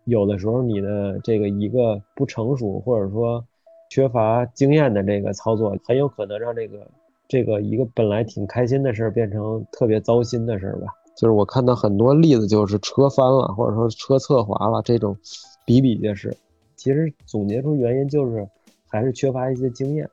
[0.04, 3.44] 有的时候你的这个一个不成熟或者说
[3.90, 6.86] 缺乏经验的这个操作，很有可能让这个
[7.26, 10.88] 这个一个本来挺开心的事儿变成特别糟心的事儿吧。
[11.20, 15.16] 就是我看到很多例子，就是车翻了，或者说车侧滑了，这种
[15.64, 16.36] 比比皆是。
[16.76, 18.46] 其实总结出原因就是
[18.86, 20.08] 还是缺乏一些经验。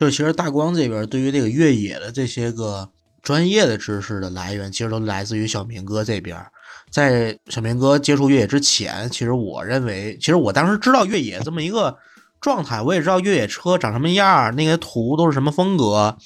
[0.00, 2.88] 就是其实大光这边对于这个越野的这些个
[3.20, 6.36] 专业的知识的来源，其实都来自于小明哥这边。
[6.90, 11.94] 在小明哥接触越野之前，其实我认为，其实我当时知道越野这么一个
[12.40, 16.16] 状态，我也知道越野车长什么样，那些图都是什么风格。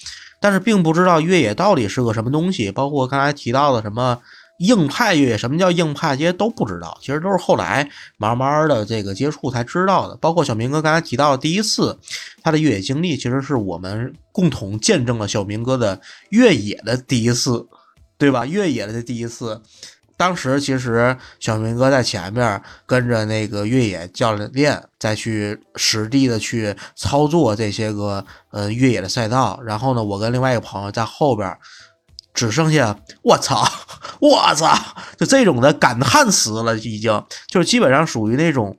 [0.40, 4.18] 但是并不知道越野到底是个什么东西，包括刚才提到的什么
[4.58, 6.98] 硬派越野，什么叫硬派，这些都不知道。
[7.00, 10.16] 其实都是后来慢慢的这个接触才知道的。
[10.16, 11.98] 包括小明哥刚才提到的第一次
[12.42, 16.00] 他的越野经历，其实是我们共同见证了小明哥的
[16.30, 17.66] 越野的第一次，
[18.18, 18.44] 对吧？
[18.46, 19.60] 越野的第一次。
[20.20, 31.56] 当时其实小明哥在前面跟着那个越野教练再去实地的去操作这些个呃越野的赛道，然后呢，我跟另外一个朋友在后边，
[32.34, 33.66] 只剩下我操，
[34.20, 34.78] 我操，
[35.16, 38.76] 就这种的感叹词了，已经就是基本上属于那种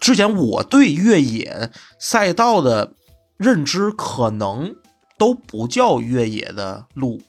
[0.00, 2.94] 之前我对越野赛道的
[3.36, 4.74] 认知可能
[5.16, 7.22] 都不叫越野的路，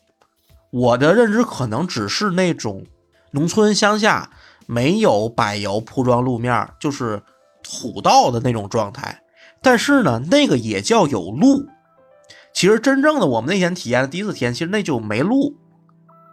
[0.71, 2.83] 我的认知可能只是那种。
[3.31, 4.29] 农村乡下
[4.67, 7.21] 没有柏油铺装路面，就是
[7.63, 9.23] 土道的那种状态。
[9.61, 11.65] 但是呢，那个也叫有路。
[12.53, 15.55] 其实真正的我们那天体验的第一次体验，其实那就没路，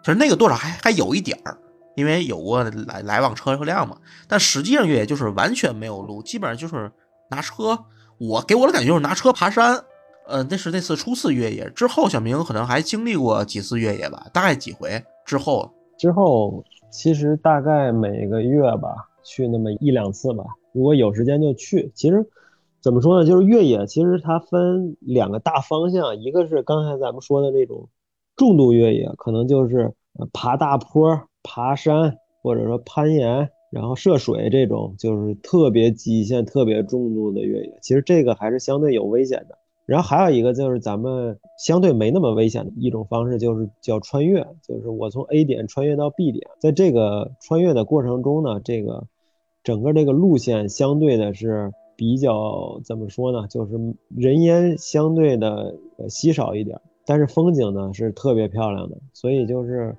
[0.03, 1.57] 其实那个多少还还有一点儿，
[1.95, 3.97] 因为有过来来往车车辆嘛。
[4.27, 6.91] 但实际上越野就是完全没有路，基本上就是
[7.31, 7.79] 拿车。
[8.19, 9.81] 我给我的感觉就是拿车爬山。
[10.27, 15.73] 呃，那是那次初次越野之后，小明可能还经历过几次越野吧，大概几回之后。
[15.99, 20.45] 之后其实大概每个月吧，去那么一两次吧。
[20.73, 21.91] 如果有时间就去。
[21.95, 22.29] 其实
[22.81, 27.89] 怎么说呢，就是越野其实它分两个大方向，一个是刚才咱们说的那种
[28.37, 29.93] 重度越野，可能就是
[30.33, 37.79] 爬大坡、爬山，或者说攀岩，然后涉水这种，就是特别极限、特别重度的越野。
[37.83, 39.59] 其实这个还是相对有危险的。
[39.89, 49.07] 然后还有一个就是咱们相对没那么危险的一种方式，就是叫穿越，就是我从 A 点穿越到 B 点，在这个穿越的过程中呢，这个
[49.65, 53.79] 整个这个路线相对的是比较怎么说呢，就是
[54.15, 55.75] 人烟相对的
[56.11, 59.97] 稀少一点，但是风景呢是特别漂亮的，所以就是，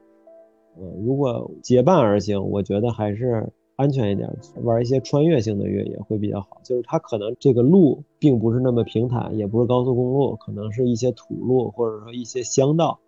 [0.78, 3.50] 呃，如果结伴而行，我觉得还是。
[3.80, 4.30] 安全一点，
[4.62, 6.60] 玩一些穿越性的越野会比较好。
[6.66, 13.00] 就是它可能这个路并不是那么平坦，也不是高速公路，可能是一些土路或者说一些乡道。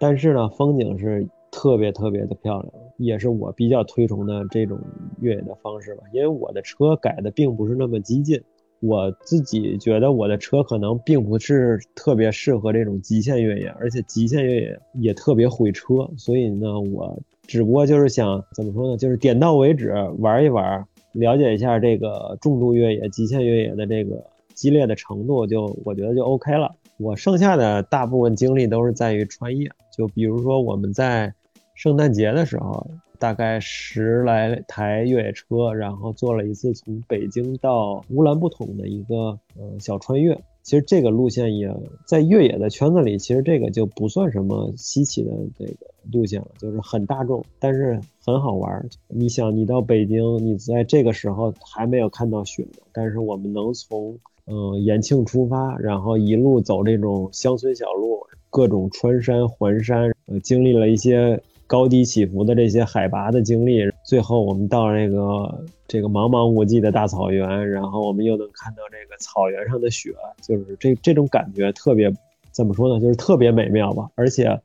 [0.00, 4.80] 但是呢，风景是特别特别的漂亮，也是我比较推崇的这种
[5.20, 6.04] 越野的方式吧。
[6.14, 8.40] 因为我的车改的并不是那么激进，
[8.80, 17.20] 我自己觉得我的车可能并不是特别适合这种极限越野，而且极限越野也特别毁车，所以呢，我。
[17.48, 18.96] 只不过就是想怎么说呢？
[18.98, 24.22] 就是点到为止，玩一玩，了解一下这个重度越野、极限越野的这个
[24.54, 26.70] 激烈的程度，就我觉得就 OK 了。
[26.98, 31.32] 我剩下的大部分精力都是在于穿越，就比如说我们在
[31.74, 32.86] 圣诞节的时候，
[33.18, 40.38] 大概十来台越野车，然后做了一次从北京到乌兰布统的一个呃小穿越。
[40.62, 41.74] 其实这个路线也
[42.06, 48.88] 在越野的圈子里，其实这个就不算什么稀奇的这个路线了，就是很大众，但是很好玩。
[49.08, 61.40] 你想，你到北京，你在这个时候还没有看到雪呢，但是我们能从嗯延庆出发，然后一路走这种乡村小路，各种穿山环山，呃，经历了一些。
[61.68, 72.10] 高低起伏的这些海拔的经历，最后我们到那个这个茫茫无际的大草原，然后我们又能看到这个草原上的雪，就是这这种感觉特别
[72.52, 72.98] 怎么说呢？
[72.98, 74.08] 就是特别美妙吧。
[74.14, 74.58] 而且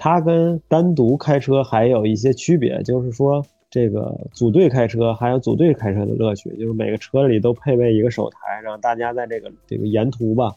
[0.00, 10.54] 它跟单独开车还有一些区别，就是说这个组队开车还有组队开车的乐趣，就是每个车里都配备一个手台，让大家在这个这个沿途吧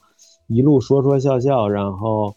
[0.48, 2.34] 一路说说笑笑，然后。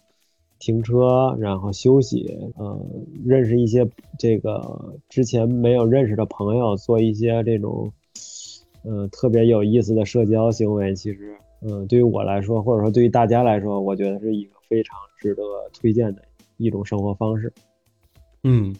[0.59, 2.25] 停车，然后休息，
[2.57, 2.81] 呃，
[3.23, 7.91] 认识一些这个之前没有认识的朋友，做一些这种，
[8.83, 10.95] 嗯，特别有意思的社交行为。
[10.95, 15.43] 其实，嗯，对于我来说，或者说对于大家来说，我觉得是一个非常值得
[15.79, 16.23] 推荐的
[16.57, 17.53] 一种生活方式。
[18.43, 18.75] 嗯，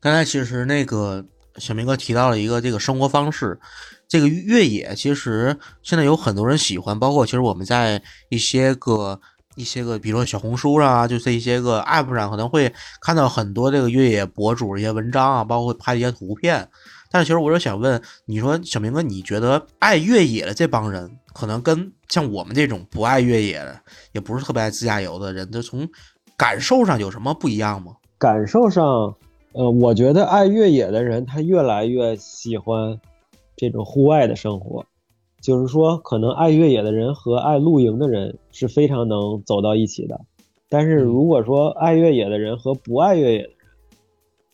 [0.00, 1.24] 刚才其实那个
[1.56, 3.58] 小明哥提到了一个这个生活方式，
[4.08, 9.20] 这个越野其实现在有很多人喜欢，包括其实我们在一些个。
[9.56, 16.68] 一些个，比如说小红书上啊，就这一些个 app 上，可能会看到很多这个越野博主一些文章啊，包括拍一些图片。
[17.08, 25.88] 但是其实我就想问，你说小明哥，你觉得爱越野的这帮人，可能跟像我们这种不爱越野的，也不是特别爱自驾游的人，就从
[26.36, 27.96] 感受上有什么不一样吗？
[28.18, 29.14] 感受上，
[29.52, 33.00] 呃，我觉得爱越野的人，他越来越喜欢
[33.56, 34.84] 这种户外的生活。
[35.40, 40.18] 就是说，可能爱越野的人和爱露营的人是非常能走到一起的，
[40.70, 43.56] 但是如果说爱越野的人和不爱越野的人，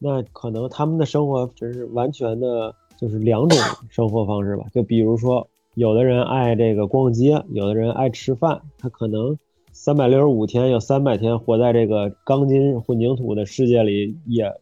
[0.01, 3.57] 那可能他们的生活真是完全的，就是两种
[3.89, 4.65] 生活方式吧。
[4.75, 9.39] 就比如说，有的人爱这个逛街，有的人爱吃饭，他可能
[9.73, 14.53] 三百六十五天有三百天活在这个钢筋混凝土的世界里，也。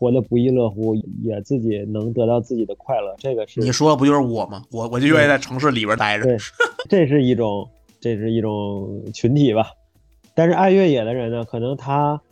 [0.00, 4.62] 活得不亦乐乎，也自己能得到自己的快乐，这个是你说的不就是我吗？
[4.70, 6.22] 我我就愿意在城市里边待着。
[6.22, 6.36] 对，
[6.88, 9.72] 这是一种，这是一种群体吧。
[10.36, 12.22] 但是爱越野的人呢，可能他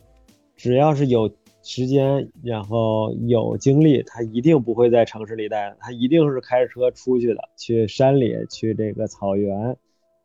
[0.55, 1.29] 只要是有
[1.61, 9.75] 时间，然后有精力，他一定不会在城市里待，他一定是开着车出去的，去山里，去这个草原，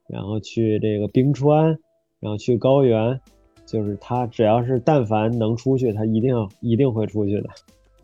[0.07, 1.77] 然后去这个冰川，
[2.23, 3.21] 然后去高原。
[3.65, 7.49] 就是他只要是但凡能出去，他一定一定会出去的。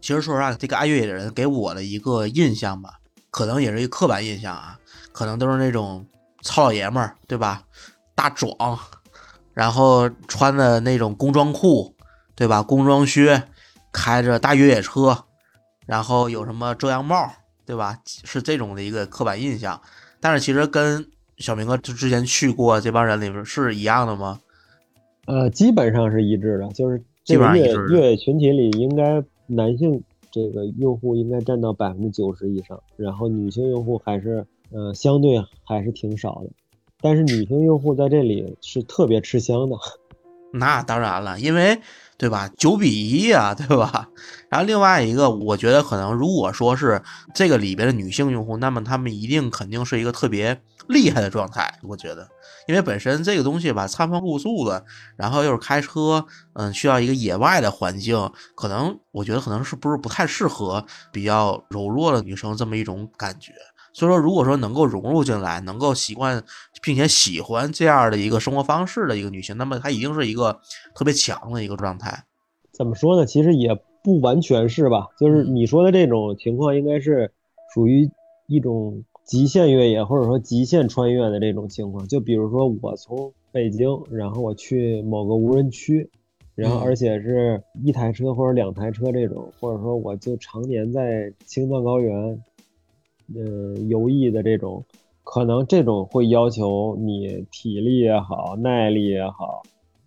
[0.00, 2.94] 其实说实话，这个爱越野的人给我的一个印象吧，
[3.30, 4.78] 可能也是一个刻板印象啊，
[5.12, 6.06] 可能都是那种
[6.40, 7.64] 糙老爷们儿，对吧？
[8.14, 8.78] 大壮，
[9.52, 11.94] 然后穿的那种工装裤，
[12.34, 12.62] 对吧？
[12.62, 13.42] 工装靴，
[13.92, 15.24] 开着大越野车，
[15.84, 17.30] 然后有什么遮阳帽，
[17.66, 17.98] 对吧？
[18.06, 19.82] 是这种的一个刻板印象。
[20.18, 24.40] 但是其实跟小明哥就之前去过这帮人里边是一样的吗？
[25.26, 36.50] 呃，基本上是一致的，就是基本上一致的越野群体里应该男性这个用户应该占到百分之九十以上，然后女性用户还是呃相对还是挺少的，
[37.00, 39.76] 但是女性用户在这里是特别吃香的。
[40.50, 41.78] 那当然了，因为
[42.18, 44.08] 对吧，九比一呀、对吧？
[44.50, 47.00] 然后另外一个，我觉得可能如果说是
[47.32, 51.78] 这个里边的女性用户，那么她们一定肯定是一个特别厉害的状态。
[51.84, 52.28] 我觉得，
[52.66, 54.84] 因为本身这个东西吧，餐风露宿的，
[55.16, 63.52] 然后又是开车，嗯，需要一个野外的环境，可能我觉得可能是不是不太适合比较柔弱的女生这么一种感觉。
[63.98, 66.40] 所以说，如果说能够融入进来，能够习惯
[66.80, 70.60] 并且喜欢这样的一个生活方式的一个女性，那么她一定是一个
[70.94, 72.22] 特别强的一个状态。
[72.70, 73.26] 怎么说呢？
[73.26, 77.32] 其实也不完全是吧，就是你说的这种情况，应该是
[77.74, 78.08] 属于
[78.46, 82.06] 一种极限越野或者说极限穿越的这种情况。
[82.06, 86.08] 就比如说我从北京，然后我去某个无人区，
[86.54, 92.40] 然后嗯而且是一台车或者两台车这种，或者说我就常年在青藏高原，
[93.34, 94.84] 呃，游弋的这种，
[95.22, 99.62] 可能这种会要求你体力也好，耐力也好，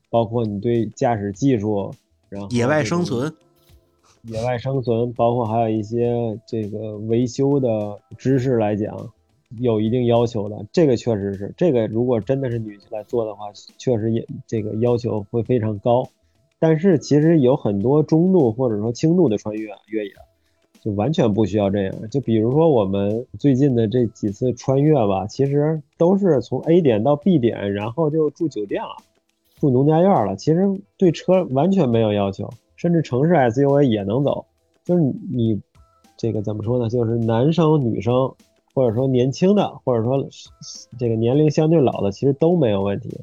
[0.09, 1.93] 包括你对驾驶技术，
[2.29, 3.31] 然后野外生存，
[4.23, 9.09] 野外生存，包括还有一些这个维修的知识来讲，
[9.59, 10.65] 有一定要求的。
[10.71, 13.45] 这个确实是，这个如果真的是女性来做的话，
[13.77, 16.07] 确实也这个要求会非常高。
[16.57, 20.13] 但是其实有很多中度或者说轻度的穿越越野，
[20.81, 22.09] 就完全不需要这样。
[22.09, 28.97] 就比如说我们最近的这几次穿越吧，其实都是从 A 点到 B 点，然后就住酒店了。
[29.59, 30.67] 住农家院了，其实
[30.97, 34.45] 对车完全没有要求，甚至城市 SUV 也能走。
[34.83, 35.61] 就是你
[36.17, 36.89] 这个怎么说呢？
[36.89, 38.33] 就是男生、女生，
[38.73, 40.27] 或者说年轻的，或者说
[40.97, 43.15] 这个年龄相对老的，其实都没有问题。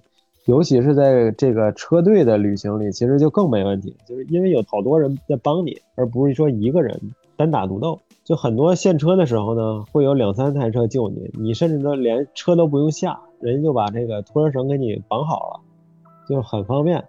[0.44, 6.98] 尤其是在这个车队的旅行里，其实就更没问题，就是因为有好多人在帮你，而不是说一个人
[7.38, 8.00] 单打独斗。
[8.24, 15.60] 就很多现车的时候呢，会有两三台车救你，你甚至都连车都不用下，人家就把这个拖车绳给你绑好了。
[16.28, 17.02] 就很方便。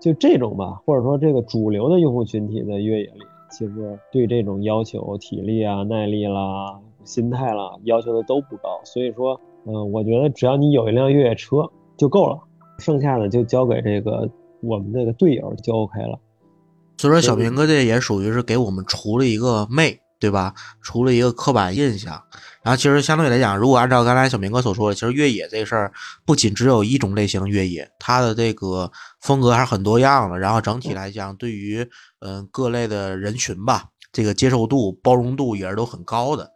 [0.00, 8.80] 就这种吧，或者说这个主流的用户群体的越野里，其实对这种要求，体力啊、耐力啦、心态啦，要求的都不高。
[8.84, 12.40] 所以说，嗯、我觉得只要你有一辆越野车就够了，
[12.78, 14.28] 剩下的就交给这个
[14.62, 16.18] 我们这个队友就 OK 了。
[17.02, 20.54] 所以说小明哥这也属于是给我们除了一个魅，对吧？
[20.80, 22.22] 除了一个刻板印象。
[22.62, 25.92] 然后其实相对来讲，如果按照刚才小明哥所说的，其实越野这事儿
[26.24, 30.38] 不仅只有一种类型越野，它的这个风格还是很多样的。
[30.38, 31.82] 然后整体来讲，对于
[32.20, 36.52] 嗯、呃各类的人群吧，这个接受度、包容度也是都很高的。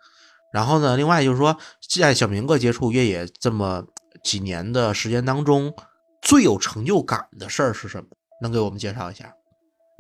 [0.52, 1.56] 然后呢，另外就是说，
[1.92, 3.84] 在小明哥接触越野这么
[4.22, 5.74] 几年的时间当中，
[6.22, 8.06] 最有成就感的事儿是什么？
[8.40, 9.34] 能给我们介绍一下？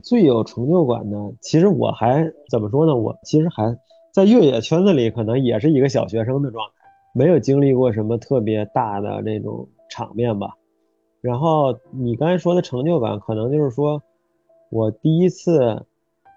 [0.02, 2.94] 最有成就感的，其实我还怎么说呢？
[2.94, 3.76] 我其实还
[4.12, 10.54] 在越野圈子里，可能也是一个小学生的状态，没有经历过什么特别大的那种场面吧。
[11.20, 14.02] 然后你刚才说的成就感，可能就是说
[14.70, 15.84] 我第一次，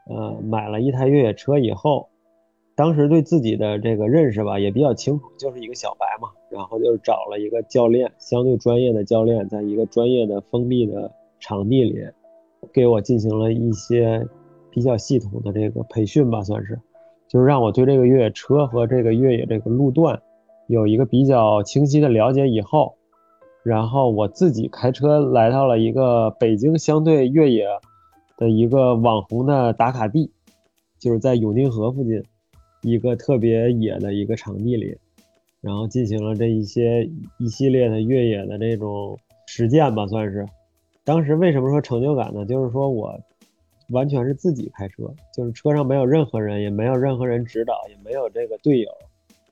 [0.08, 2.08] 呃，买了一台越野车以后，
[2.76, 12.10] 当时对自己的这个认识吧也比较清楚，就是一个小白嘛，然后就是找了一个教练，相对专业的教练，在一个专业的封闭的场地里。
[12.72, 14.28] 给我进行了一些
[14.70, 16.80] 比较系统的这个培训吧，算是，
[17.28, 20.22] 就是让我对这个越野车和这个越野这个路段
[20.68, 22.96] 有一个比较清晰的了解以后，
[23.64, 27.66] 然后我自己开车来到了一个北京相对越野
[28.38, 30.32] 的一个网红的打卡地，
[31.00, 32.24] 就是在永定河附近
[32.84, 34.96] 一个特别野的一个场地里，
[35.62, 39.18] 然后进行了这一些一系列的越野的这种
[39.48, 40.46] 实践吧，算是。
[41.04, 42.46] 当时为什么说成就感呢？
[42.46, 43.20] 就是说我
[43.90, 48.90] 完全是自己开车，就是车上没有任何人，也没有任何人指导，也没有这个队友，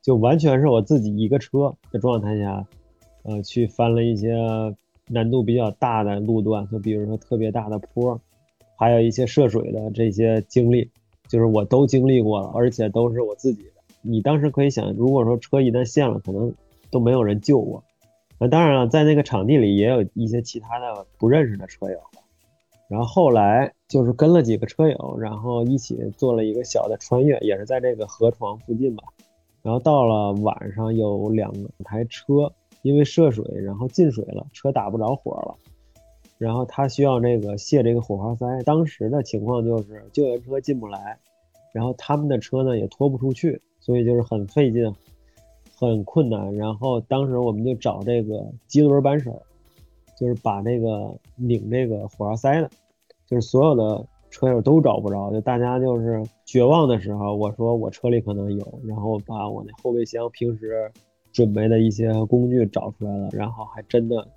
[0.02, 2.64] 就完全是我自己一个车的状态下，
[3.24, 4.36] 呃，去翻了一些
[5.08, 8.20] 难度比较大的路段，就比如说特别大的坡，
[8.76, 10.92] 还有一些涉水的这些经历，
[11.28, 13.70] 就是我都经历过了，而且都是我自己的。
[14.04, 16.54] 你当时可以想，如果说车一旦陷了，可能
[16.92, 17.84] 都没有人救我。
[18.40, 22.00] 那当然了，在那个场地里也有一些其他的不认识的车友，
[22.88, 29.04] 然后后来就是跟了几个车友，然后一起做了一个小的穿越，也是在这个河床附近吧。
[29.64, 31.52] 然后到了晚上，有两
[31.84, 32.52] 台车
[32.84, 35.56] 因为涉水，然后进水了，车打不着火了，
[36.38, 38.46] 然后他需要这个卸这个火花塞。
[38.64, 41.18] 当时的情况就是救援车进不来，
[41.74, 44.94] 然后他们的车呢也拖不出去，所以就是很费劲。
[45.80, 46.56] 很困难。
[46.56, 49.42] 然后当时我们就找这个机轮扳手，
[50.20, 52.70] 就是把这个拧这个火花塞的，
[53.26, 60.92] 就是所有的车友都找不着，就大家就是绝望的时候，我说我车里可能有，然后把我那后备箱平时
[61.32, 64.28] 准备的一些工具找出来了，然后还真的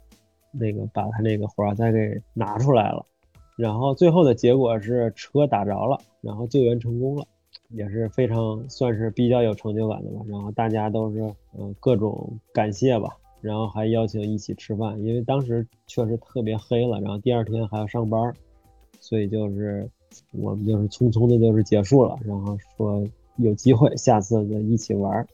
[0.52, 3.04] 那个把他那个火花塞给拿出来了。
[3.56, 7.26] 然后最后的结果是车打着了，然后救援成功了，
[7.70, 10.20] 也是非常算是比较有成就感的吧。
[10.28, 11.20] 然后大家都是
[11.58, 13.08] 嗯各种感谢吧，
[13.40, 18.32] 然后还邀请一起吃饭，因为当时确实特别黑了，然后第二天还要上班，
[19.00, 19.88] 所以就是
[20.32, 23.06] 我们就是匆匆的就是结束了，然后说
[23.36, 25.26] 有机会下次再一起玩。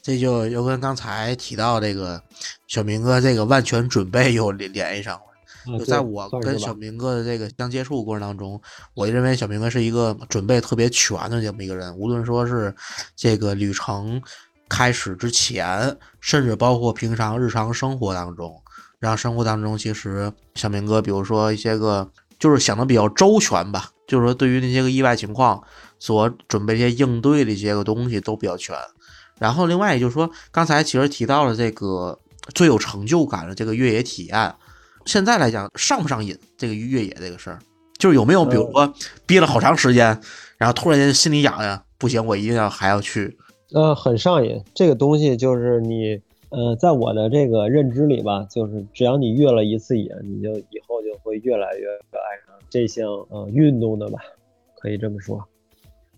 [0.00, 2.22] 这就又跟刚才提到这个
[2.68, 5.35] 小明哥这个万全准备又联联系上了。
[5.78, 8.60] 就在我跟小明哥的这个相接触过程当中，
[8.94, 11.96] 我认为小明哥是一个准备特别全的这么一个人。
[11.96, 12.74] 无论说是
[13.14, 14.22] 这个旅程
[14.68, 18.62] 开始之前，甚至包括平常日常生活当中，
[18.98, 23.90] 然后生活当中，其实小明哥，比如说一些个，就是想的比较周全吧。
[24.06, 25.60] 就是说，对于那些个意外情况
[25.98, 28.76] 所准备一些应对的一些个东西都比较全。
[29.38, 32.16] 然后另外也就是说，刚才其实提到了这个
[32.54, 34.54] 最有成就感的这个越野体验。
[35.06, 36.36] 现在来讲上不上瘾？
[36.58, 37.58] 这个越野这个事儿，
[37.96, 38.92] 就是有没有比如说
[39.24, 40.20] 憋了好长时间，
[40.58, 43.38] 然后突然间心里痒痒，不行，我一定要还要去。
[43.72, 44.62] 呃，很上瘾。
[44.74, 54.18] 这个东西就是你，呃，在我的这个认知里吧，就是只要你越了一次野，你就以后就会越来越爱上这项呃运动的吧，
[54.80, 55.42] 可以这么说。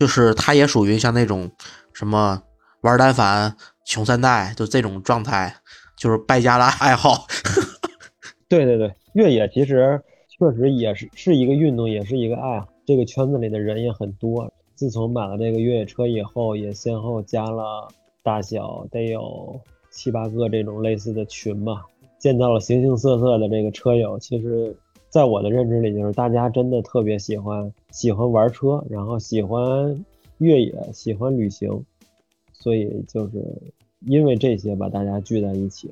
[0.00, 1.50] 就是它也属于像那种
[1.92, 2.42] 什么
[2.82, 5.56] 玩单反穷三代，就这种状态，
[5.96, 7.26] 就是败家的爱好。
[8.48, 12.68] 对对对，越野其实确实也是是一个运动，也是一个爱好。
[12.86, 14.50] 这个圈子里的人也很多。
[14.74, 17.88] 自从买了这个越野车以后，也先后加了
[18.22, 21.84] 大小得有七八个这种类似的群吧，
[22.18, 24.18] 见到了形形色色的这个车友。
[24.18, 24.74] 其实，
[25.10, 30.04] 在我的认知里，就是大家真的特别喜欢喜欢玩车，然后喜欢
[30.38, 31.84] 越野，喜欢旅行，
[32.52, 33.44] 所以就是
[34.06, 35.90] 因为这些把大家聚在一起。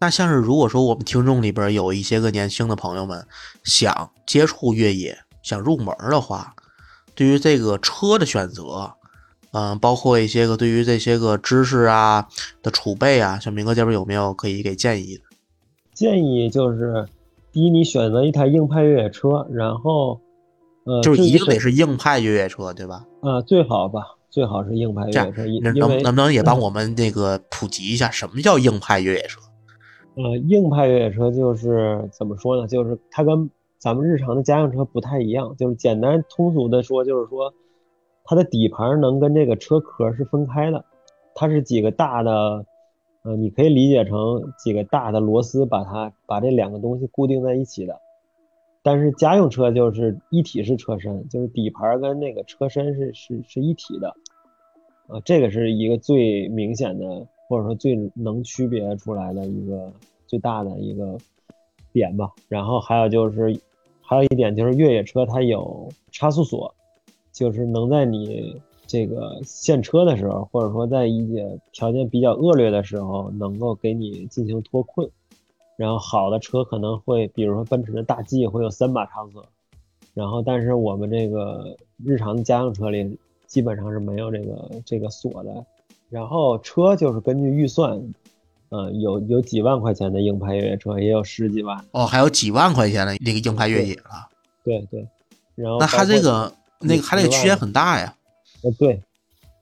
[0.00, 3.26] 那像是如果说我们听众里边有一些个年轻的朋友们
[3.64, 6.54] 想接触越野、想入门的话，
[7.14, 8.92] 对于这个车的选择，
[9.50, 12.28] 嗯，包括一些个对于这些个知识啊
[12.62, 15.22] 的储备啊，小明哥这边有没有可以给建议的？
[15.94, 17.04] 建议就是，
[17.50, 20.20] 第一，你选择一台硬派越野车，然后，
[20.84, 23.04] 呃，就是一定得是硬派越野车，对吧？
[23.22, 25.44] 呃，最好吧，最好是硬派越野车。
[25.60, 29.40] 能能不能也帮我们那个普及一下，什么叫硬派越野车？
[30.20, 32.66] 呃，硬派越野车就是怎么说呢？
[32.66, 33.48] 就是它跟
[33.78, 35.54] 咱们日常的家用车不太一样。
[35.56, 37.54] 就是简单通俗的说，就是说
[38.24, 40.84] 它的底盘能跟这个车壳是分开的，
[41.36, 42.66] 它是几个大的，
[43.22, 48.00] 呃，你可以理解成几个大的螺丝把它把这两个东西固定在一起的。
[48.82, 54.08] 但是家用车就是一体式车身，就是底盘跟那个车身是是是一体的，
[55.06, 57.28] 啊，这个是一个最明显的。
[57.48, 59.90] 或者说最能区别出来的一个
[60.26, 61.18] 最大的一个
[61.92, 63.58] 点吧，然后还有就是，
[64.02, 66.74] 还有一点就是越野车它有差速锁，
[67.32, 75.10] 就是能在你这个限车的时候，或者说在一些条件比较恶劣的时候，能够给你进行脱困。
[75.76, 79.46] 然后好的车可能会，比如说奔驰的大 G 会有三把差速锁，
[80.12, 85.64] 然后但是我们这个日常的家用车里基本上是没有这个这个锁的。
[86.10, 88.00] 然后车就是根据预算，
[88.70, 94.28] 嗯，有有几万块钱的硬派越野车，也有十几万哦，还有几万块钱的那个硬派越野了。
[94.64, 95.06] 对对，
[95.54, 98.14] 然后那它这个那个它这个区间很大呀。
[98.62, 99.02] 呃，对，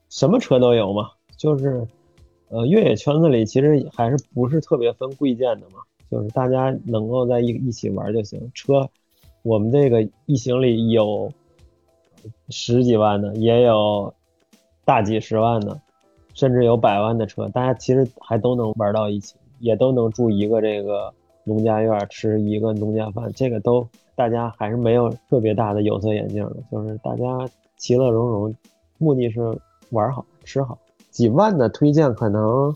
[0.09, 1.85] 什么车都有嘛，就是
[2.49, 5.79] 呃，越野圈子里其实还是不是特别分贵贱的嘛，
[6.09, 8.49] 就是大家能够在一一起玩就行。
[8.53, 8.89] 车，
[9.43, 11.31] 我们这个一行里有
[12.49, 14.13] 十几万的，也有
[14.85, 15.79] 大几十万的。
[16.37, 21.11] 甚至有百万的车，大家其实还都能玩到一起，也都能住一个这个
[21.43, 27.25] 农家院，吃一个农家饭，这个都大家还是没有特别大的有色眼镜的，就是大家
[27.75, 28.55] 其乐融融，
[28.99, 29.41] 目的是
[29.89, 30.77] 玩好吃好。
[31.09, 32.71] 几万的推荐可能，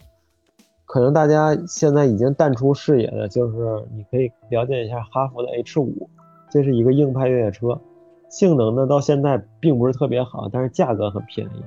[0.86, 6.09] 可能大家现在已经淡出视野的，就是你可以了解一下哈弗的 H 五，
[6.49, 7.80] 这是一个硬派越野车，
[8.28, 11.64] 性能呢到现在并不是特别好，但是价格很便宜。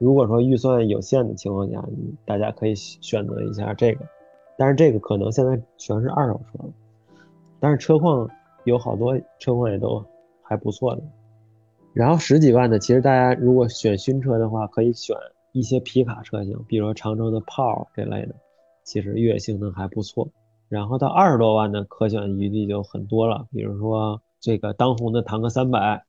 [0.00, 1.84] 如果说预算有限的情况下，
[2.24, 4.06] 大家可以选择一下这个，
[4.56, 6.70] 但是这个可能现在全是二手车了，
[7.60, 8.26] 但是车况
[8.64, 10.02] 有好多车况也都
[10.42, 11.02] 还不错的。
[11.92, 15.14] 然后十几万的，其实大家如果选新车的话，可以选
[15.52, 18.34] 一些皮卡车型，比如说长城的炮这类的，
[18.84, 20.30] 其实越野性能还不错。
[20.70, 26.04] 然后到二十多万的可选余地就很多了，比如说这个当红的坦克三百，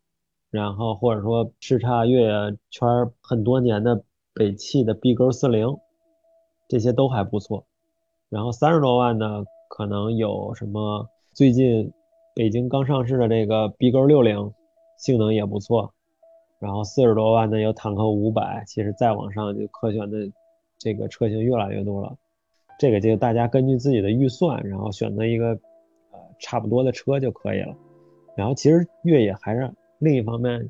[0.52, 2.88] 然后或者说叱咤越野圈
[3.22, 5.78] 很多年的北汽的 B 勾四零，
[6.68, 7.66] 这些都还不错。
[8.30, 11.92] 然后三十多万呢，可能有什么最近
[12.36, 14.54] 北京刚上市的这个 B 勾六零，
[14.98, 15.94] 性能也不错。
[16.60, 20.32] 然后四十多万的有坦克五百，其实再往上就可选的
[20.78, 22.16] 这个车型越来越多了。
[22.78, 25.48] 这个就大家根据自己的预算，然后选择一个
[26.12, 27.76] 呃差不多的车就可以了。
[28.36, 29.72] 然后其实越野还是
[30.02, 30.70] 另一方面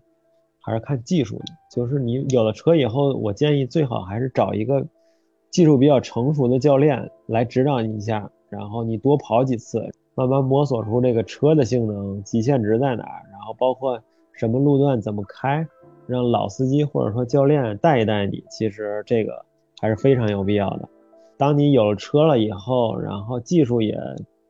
[0.59, 4.85] 还是看技术的，就是你有了车以后，我建议最好还是找一个
[5.49, 13.99] 技术比较成熟的教练来指导你一下，然后你多跑几次，慢慢摸索出这个车的性能极限值在哪儿，然后包括
[14.33, 15.67] 什么路段怎么开。
[16.07, 19.45] 让老司机或者说教练带一带你，其实这个
[19.79, 20.89] 还是非常有必要的。
[21.37, 23.97] 当你有了车了以后，然后技术也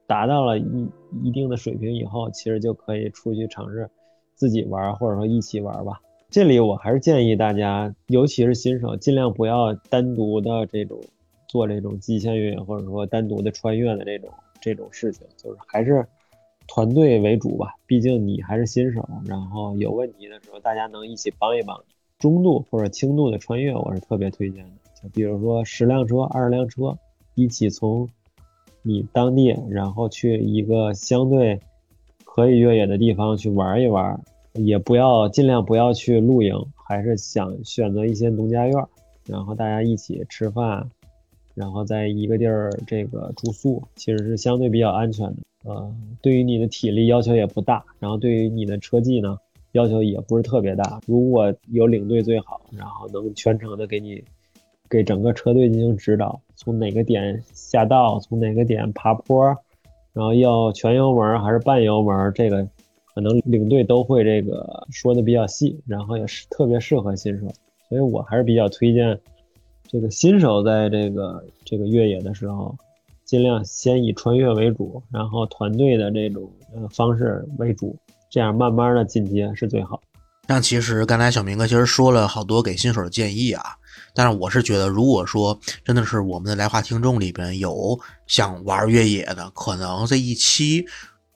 [0.07, 0.89] 达到了一
[1.21, 3.87] 一定的水平以后，其实就可以出去尝试
[4.41, 6.01] 自己玩，或者说一起玩吧。
[6.31, 10.99] 这里我还是建议大家，尤其是新手，尽量不要单独的这种
[11.47, 16.03] 做这种极限越野，或者说单独的穿越的这种这种事情，就是还是。
[16.67, 21.83] 团队为主吧，毕竟你还是新手，然后有问题的时候，大家能一起帮一帮。
[22.17, 24.71] 中度或者轻度的穿越，我是特别推荐的。
[25.03, 26.97] 就比如说十辆车、二十辆车，
[27.35, 28.07] 一起从
[28.83, 31.59] 你当地，然后去一个相对
[32.23, 34.21] 可以越野的地方去玩一玩，
[34.53, 36.53] 也不要尽量不要去露营，
[36.87, 38.85] 还是想选择一些农家院，
[39.25, 40.89] 然后大家一起吃饭，
[41.55, 45.37] 然后在一个地儿这个住宿，其实是相对比较安全的。
[45.63, 49.37] 呃，对于你的体力要求也不大，然后对于你的车技呢，
[49.73, 50.99] 要求也不是特别大。
[51.05, 54.23] 如果有领队最好，然后能全程的给你，
[54.89, 59.55] 给整个车队进行指导，从哪个点下道，从哪个点爬坡，
[60.13, 62.67] 然后要全油门还是半油门，这个
[63.13, 67.47] 可能领队都会这个说的比较细，然后也是特别适合新手，
[67.89, 69.19] 所以我还是比较推荐
[69.87, 72.75] 这个新手在这个这个越野的时候。
[73.23, 77.95] 尽量先以穿越为主，然后团队的这种呃方式为主，
[78.29, 80.01] 这样慢慢的进阶是最好。
[80.47, 83.63] 那其实刚才小明哥其实说了好多给新手的建议啊，
[84.13, 87.97] 但是我是觉得，如果说真的是我们的来话听众里边有
[88.27, 90.85] 想玩越野的，可能这一期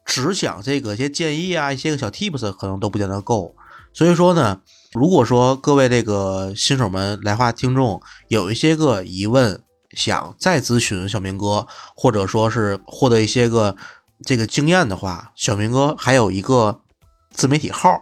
[0.06, 3.54] 只想这个些建议啊，一些个小 tips 可能都不见得够。
[3.92, 4.62] 所以说呢，
[4.94, 9.62] 如果说各位这个新手们来话听众有一些个疑问。
[9.92, 13.78] 想再咨询小明哥，或者说是获得一些个
[14.26, 16.82] 这个经验的话，小明哥还有一个
[17.30, 18.02] 自媒体号，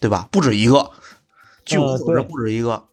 [0.00, 0.28] 对吧？
[0.30, 0.90] 不止一个，
[1.64, 2.84] 据我所知不止一个。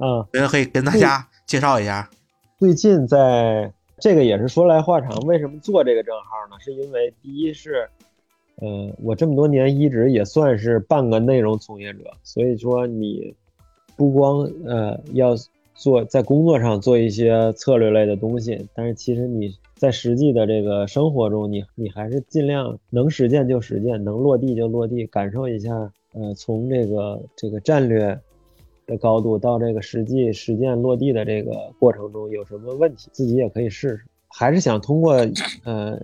[0.00, 2.10] 嗯，人可以跟大家介绍一下。
[2.58, 6.58] 最近在这个也是说来话长，为什么做这个账号呢？
[6.60, 7.88] 是因为第一是，
[8.56, 13.34] 呃，我这么多年一直也算是半个内容从业者，所以说你
[13.96, 15.36] 不光呃要。
[15.72, 25.90] 做在工作上做一些策略类的东西，但是其实你在实际的这个生活中，你你还是尽量能实践就实践，能落地就落地，感受一下。
[26.12, 28.20] 呃，从这个这个战略
[28.90, 34.04] 的高度到这个实际实践落地的这个过程中有什么问题，自己也可以试试。
[34.28, 35.14] 还是想通过
[35.62, 35.96] 呃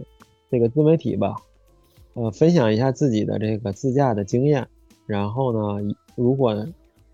[0.51, 1.35] 这个自媒体吧，
[2.15, 4.67] 呃分享一下自己的这个自驾的经验。
[5.05, 6.67] 然后呢，如果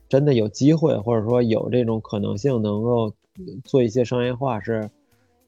[0.08, 3.12] 真的有机会，或者说有这种可能性，能够
[3.64, 4.90] 做一些商业化，是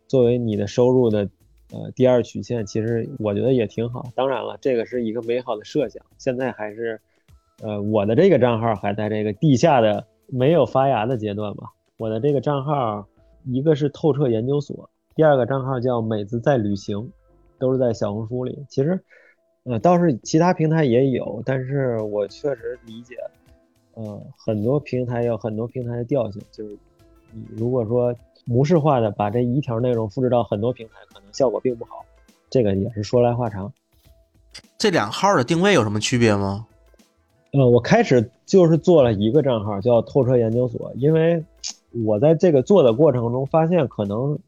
[0.09, 1.29] 作为你的收入的
[1.70, 4.07] 呃第二曲线，其实我觉得也挺好。
[4.14, 6.99] 当然了，这个是一个美好的设想，现在还是
[7.62, 11.70] 呃我的这个账号还在这个地下的没有发芽的阶段吧。
[11.97, 13.07] 我的这个账号
[13.45, 17.11] 一个是透彻研究所，第二个账号叫美子在旅行，
[17.59, 18.64] 都是在小红书里。
[18.68, 18.99] 其实
[19.64, 23.16] 呃倒是其他平台也有，但是我确实理解。
[23.95, 26.77] 呃，很多平台有很多平台的调性，就是
[27.31, 28.12] 你如果说
[28.45, 32.05] 模式化的把这一条内容复制到很多平台，可能效果并不好。
[32.51, 33.72] 这个也是说来话长。
[34.77, 36.66] 这两号的定位有什么区别吗？
[37.55, 41.44] 呃，我开始就是做了一个账号叫透彻研究所，因为
[42.05, 44.38] 我在这个做的过程中发现可能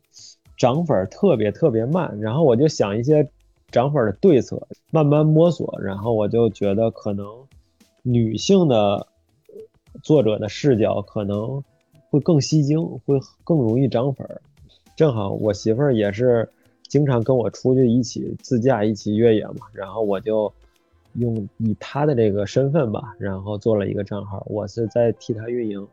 [0.58, 3.28] 涨粉特别特别慢，然后我就想一些
[3.70, 7.26] 涨粉的对策，慢慢摸索，然后我就觉得可能
[8.02, 9.06] 女性的。
[10.02, 11.64] 作者的视角可能
[12.10, 14.28] 会更吸睛，会更容易涨粉。
[14.94, 16.46] 正好我媳妇儿也是
[16.86, 20.52] 经常跟我出去一起自驾、一起越野嘛，然后我就
[21.18, 25.86] 用以他的这个身份吧，然后做了一个账号，我是在替他运营。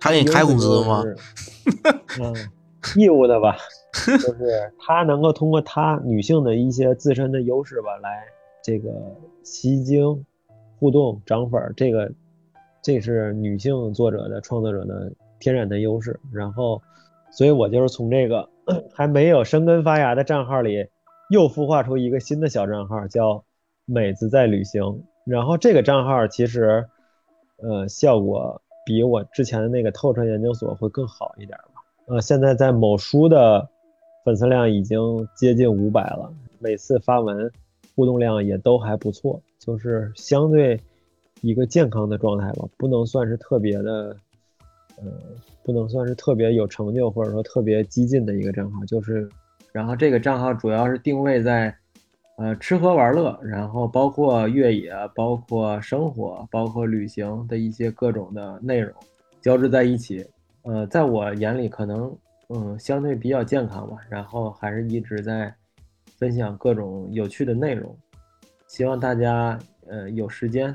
[0.00, 1.04] 他给你开工资吗？
[2.20, 2.34] 嗯，
[2.96, 3.56] 义务的吧，
[4.06, 8.24] 就是他能够通过他女性的一些自身的优势吧，来
[8.62, 8.90] 这个
[9.44, 10.24] 吸睛、
[10.78, 12.10] 互动、涨粉，这个
[12.82, 16.18] 这是女性作者的创作者的天然的优势。
[16.32, 16.82] 然后，
[17.30, 18.48] 所以我就是从这个
[18.92, 20.88] 还没有生根发芽的账号里，
[21.30, 23.44] 又孵化出一个新的小账号，叫
[23.84, 25.02] “美子在旅行”。
[25.24, 26.86] 然后这个账号其实，
[27.58, 28.60] 呃，效果。
[28.84, 31.80] 比我之前的那个透彻研究所会更好一点吧？
[32.08, 33.68] 呃，现在在某书的
[34.24, 34.98] 粉丝量已经
[35.36, 37.48] 接近五百了，每次发文
[37.94, 40.80] 互动量也都还不错，就是相对
[41.42, 44.16] 一个健康的状态吧，不能算是特别的，
[44.96, 45.04] 呃，
[45.62, 49.28] 不能算是特别有成就或者说特别激进的一个账号，就是，
[49.70, 51.72] 然后这个账号主要是定位在。
[52.38, 58.92] 呃，吃喝玩乐，然后包括越野，包括生活，包括旅行的一些各种的内容
[59.40, 60.26] 交织在一起。
[60.62, 62.16] 呃，在我眼里，可能
[62.48, 63.96] 嗯相对比较健康吧。
[64.08, 65.54] 然后还是一直在
[66.16, 67.94] 分享各种有趣的内容，
[68.66, 70.74] 希望大家呃有时间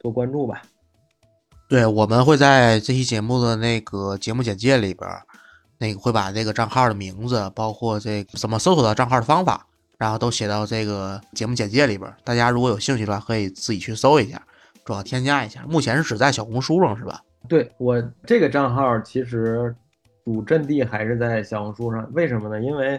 [0.00, 0.62] 多关注吧。
[1.68, 5.08] 对，我们会在这期节目的那个节目简介里边，
[5.78, 9.66] 那个会把这个账号的名字，包括这怎么搜索到账号的方法。
[10.00, 14.40] 然后都写到这个节目简介里边，大家如果有兴趣的话，可以自己去搜一下，
[14.82, 15.62] 主要添加一下。
[15.68, 17.22] 目前是只在小红书上，是吧？
[17.46, 19.76] 对我这个账号其实
[20.24, 22.58] 主阵地还是在小红书上，为什么呢？
[22.58, 22.98] 因为，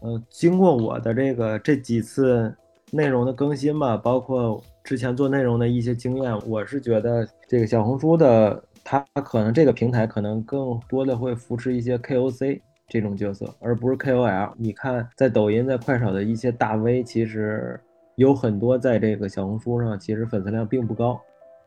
[0.00, 2.54] 呃，经过我的这个这几次
[2.90, 12.60] 内容的更新吧，包括之前做内容的一些经验，我是觉得这个小红书的它可能这个平台可能更多的会扶持一些 KOC。
[12.88, 14.52] 这种角色，而不是 KOL。
[14.56, 17.78] 你看，在抖音、在快手的一些大 V，其实
[18.14, 21.20] 有很多在这个小红书上，其实粉丝量并不高，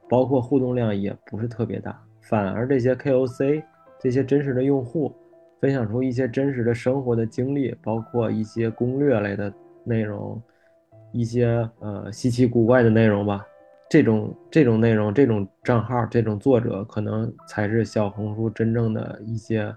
[0.10, 2.02] 包括互动量也不是特别大。
[2.22, 3.62] 反而这些 KOC，
[4.00, 5.14] 这些真实的用户，
[5.60, 9.54] 分享出一些真实的生活的经历，包括一些攻略类的
[9.84, 10.42] 内容，
[11.12, 13.46] 一些呃稀奇古怪的内容吧。
[13.90, 19.76] 这种这种内容，这种账号，这种作者，可能才是小红书真正的一些。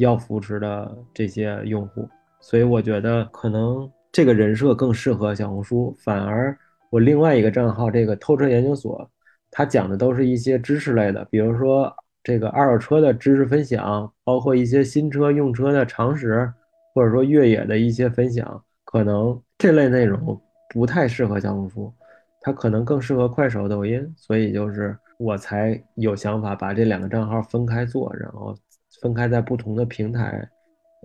[0.00, 2.08] 要扶持的这些用户，
[2.40, 5.94] 所以我觉得可能这个人设更适合小红书。
[5.98, 6.56] 反而
[6.88, 9.08] 我另外一个账号这个透彻研究所，
[9.50, 16.50] 它讲的都是一些知识类的，比如说这个二手车的知识分享，包括一些新车用车的常识，
[16.94, 18.64] 或者说越野的一些分享。
[18.84, 20.40] 可能这类内容
[20.70, 21.92] 不太适合小红书，
[22.40, 24.10] 它可能更适合快手、抖音。
[24.16, 28.56] 所以就是我才有想法把这两个账号分开做，然后。
[29.00, 30.48] 分开在不同的平台，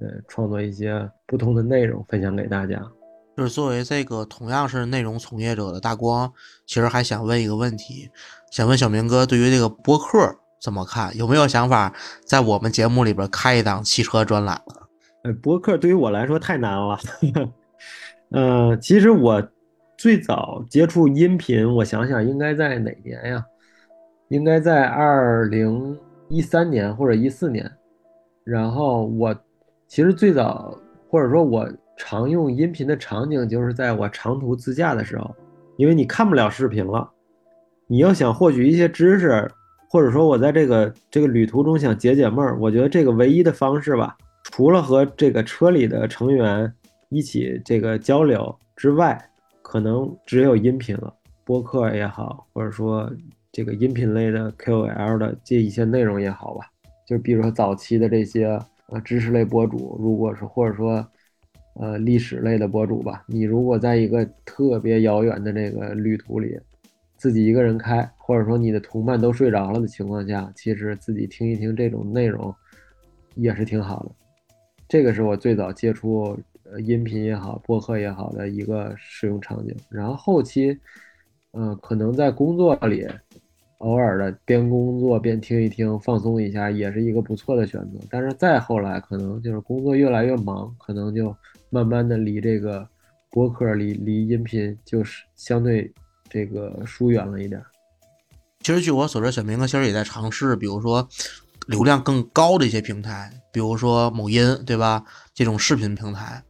[0.01, 2.81] 呃，创作一些不同的内容分享给大家。
[3.37, 6.31] 就是作为这个同样是内容从业者的大光，
[6.65, 8.09] 其实还想问一个问题，
[8.51, 11.15] 想问小明哥，对于这个播客怎么看？
[11.17, 11.93] 有没有想法
[12.25, 14.61] 在我们节目里边开一档汽车专栏？
[15.23, 16.97] 呃，播客对于我来说太难了。
[18.31, 19.45] 呃，其实我
[19.97, 23.45] 最早接触音频，我想想应该在哪年呀？
[24.29, 27.69] 应该在二零一三年或者一四年。
[28.45, 29.35] 然后我
[29.87, 30.77] 其实最早
[31.09, 31.67] 或者说我
[31.97, 35.35] 常用音频的场景就是在我长途自驾的时候，
[35.77, 37.09] 因为你看不了视频了，
[37.87, 39.49] 你要想获取一些知识，
[39.89, 46.71] 或者说我在这个这个旅途中想解解闷儿，我觉得这个唯一的方式吧，除了和这个车里的成员
[47.09, 49.19] 一起这个交流之外，
[49.63, 51.11] 可能只有音频了，
[51.43, 53.09] 播客也好，或者说
[53.51, 56.69] 这个音频类的 KOL 的这一些内容也好吧。
[57.05, 61.07] 就比如说早期的这些呃知识类博主，如果是或者说
[61.75, 66.59] 呃历史类的博主吧，你如果在一个特别遥远的那个旅途里，
[67.15, 72.53] 自己一个人开，或者说你的同伴都睡着了的情况下，其实自己听一听这种内容
[73.35, 74.11] 也是挺好的。
[74.87, 79.75] 这个是我最早接触呃音频也好，播客也好的一个使用场景。
[79.89, 80.77] 然后后期，
[81.53, 83.07] 嗯，可能在工作里。
[83.79, 87.99] 偶尔的边工作边听一听，放松一下，也是一个不错的选择。
[88.09, 91.35] 但是再后来，可能就是工作越来越忙，可能就
[91.69, 92.87] 慢慢的离这个
[93.29, 95.93] 播客、离离音频就是相对
[96.29, 97.61] 这个疏远了一点。
[98.61, 101.07] 其实据我所知，小明哥其实也在尝试，比如说
[101.67, 105.03] 流量更高的一些平台，比如说某音，对吧？
[105.33, 106.41] 这种视频平台，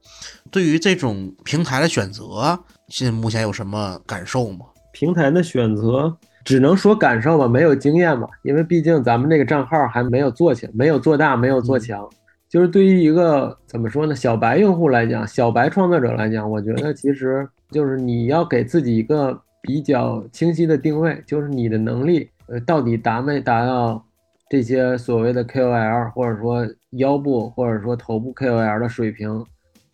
[0.52, 2.58] 对于这种平台的选择，
[2.88, 4.68] 现在目前有什么感受吗？
[4.94, 6.16] 平台的选择。
[6.46, 12.08] 只能说感受吧，没有经验吧，因为毕竟咱们这个账号还没有做起，没有做大，没有做强。
[12.48, 24.06] 就是对于一个怎么说呢，小白用户来讲，小白创作者来讲，我觉得其实就是你要给自己一个比较清晰的定位，就是你的能力，呃，到底达没达到
[24.48, 29.44] 这些所谓的 KOL，或者说腰部或者说头部 KOL 的水平，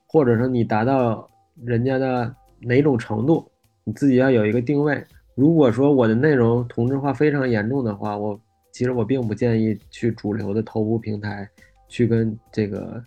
[0.05, 1.27] 或者说你达到
[1.63, 3.49] 人家的哪种程度，
[3.85, 5.01] 你自己要有一个定位。
[5.35, 8.39] 如果说我的内容同质化非常严重的话，我
[8.71, 11.49] 其实我并不建议去主流的头部平台
[11.87, 13.03] 去跟这个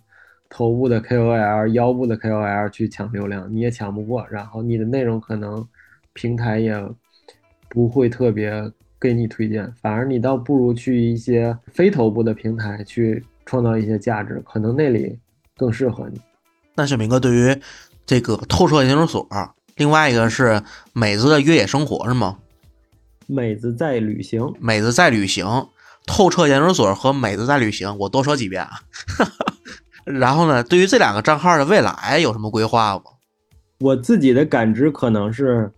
[0.48, 4.26] 头部的 KOL、腰部的 KOL 去抢流量，你也抢不过。
[4.30, 5.66] 然后你的内容可能
[6.12, 6.74] 平台也
[7.68, 8.70] 不会特别
[9.00, 15.18] 给你推荐，反而你倒不如去一些非头部的平台去创造一些价值，可能那里
[15.56, 16.20] 更适合你。
[16.74, 17.56] 那小明哥对于
[18.06, 19.26] 这个透彻研究所。
[19.76, 20.62] 另外一个是
[20.92, 22.38] 美子的越野生活是吗？
[23.26, 25.44] 美子在旅行，美子在旅行，
[26.06, 28.70] 透彻研究所和美子在旅行，我多说几遍啊。
[30.04, 33.02] 然后呢，对于这两个账号的未来有什么规划吗？
[33.80, 35.68] 我自己的感知可能是，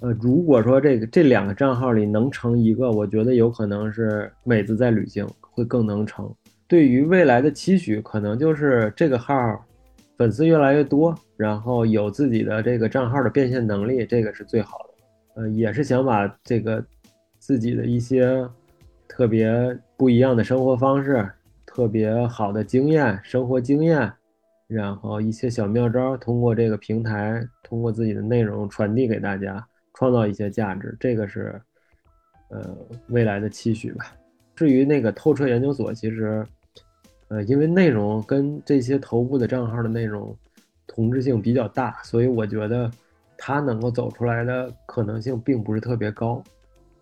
[0.00, 6.34] 呃，如果说这个这两个账号里能成一个，我觉得有可能是美子在旅行会更能成。
[6.66, 9.34] 对于未来的期许，可能就是这个号。
[10.18, 15.40] 粉丝越来越多，然后有自己的这个账号的变现能力，这个是最好的。
[15.40, 16.84] 呃，也是想把这个
[17.38, 18.44] 自己的一些
[19.06, 21.24] 特别不一样的生活方式、
[21.64, 24.12] 特别好的经验、生活经验，
[24.66, 29.64] 然后一些小妙招，通过这个平台，通过自己的内容传递给大家，
[29.94, 30.96] 创造一些价值。
[30.98, 31.62] 这个是
[32.50, 32.76] 呃
[33.10, 34.12] 未来的期许吧。
[34.56, 36.44] 至于那个透彻研究所，其实。
[37.28, 40.34] 呃，因为内容跟这些头部的账号的内容
[40.86, 42.90] 同质性比较大，所以我觉得
[43.36, 46.42] 它能够走出来的可能性并不是特别高。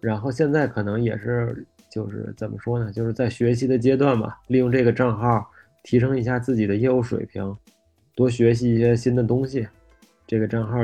[0.01, 5.49] 然后现在可能也是就是怎么说呢，就是在学习的阶段吧，利用这个账号
[5.83, 7.57] 提升一下自己的业务水平，
[8.15, 9.67] 多学习一些新的东西。
[10.27, 10.79] 这个账号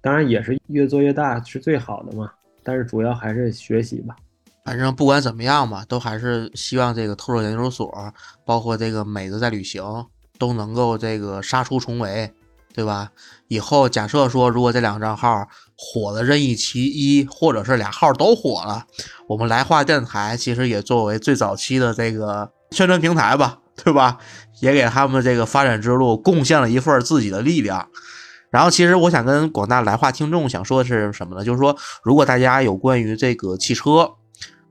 [0.00, 2.32] 当然也是越做越大是最好的嘛，
[2.64, 4.16] 但是主要还是学习吧。
[4.64, 7.92] 反正不管怎么样吧，都还是希望这个透彻研究所，
[8.44, 9.82] 包括这个美子在旅行，
[10.38, 12.32] 都能够这个杀出重围，
[12.72, 13.10] 对吧？
[13.48, 15.46] 以后假设说，如果这两个账号
[15.76, 18.86] 火的任意其一，或者是俩号都火了，
[19.28, 24.18] 我们来话电台其实也作为最早期的这个宣传平台吧，对吧？
[24.60, 27.88] 也给他们这个发展之路贡献了一份自己的力量。
[28.48, 31.44] 然后，其实我想跟广大来话听众想说的是什么呢？
[31.44, 34.12] 就是说，如果大家有关于这个汽车，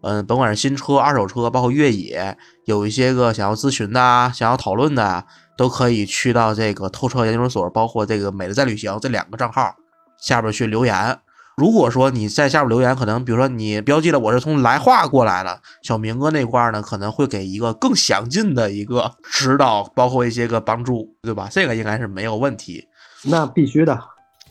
[0.01, 5.25] 嗯，甭管是新车、二手车，包括越野，有一些个想要咨询的、想要讨论的，
[5.55, 9.75] 都可以去到这个透彻研究所，包括这个美的在旅行这两个账号
[10.19, 11.19] 下边去留言。
[11.57, 21.47] 如果说你在下边留言，可能比如说你标记了我是从来化过来了，小明哥那块呢，可能会给一个更详尽的一个指导，包括一些个帮助，对吧？
[21.51, 22.87] 这个应该是没有问题。
[23.23, 23.99] 那必须的，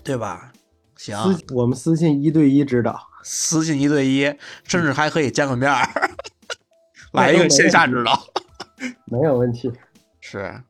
[0.04, 0.52] 对吧？
[0.96, 1.16] 行，
[1.54, 3.09] 我们私信一对一指导。
[3.22, 4.24] 私信一对一，
[4.64, 5.88] 甚至还可以见个面儿，
[7.12, 8.26] 来一个线下指导，
[9.06, 9.72] 没有问题。
[10.22, 10.62] 是，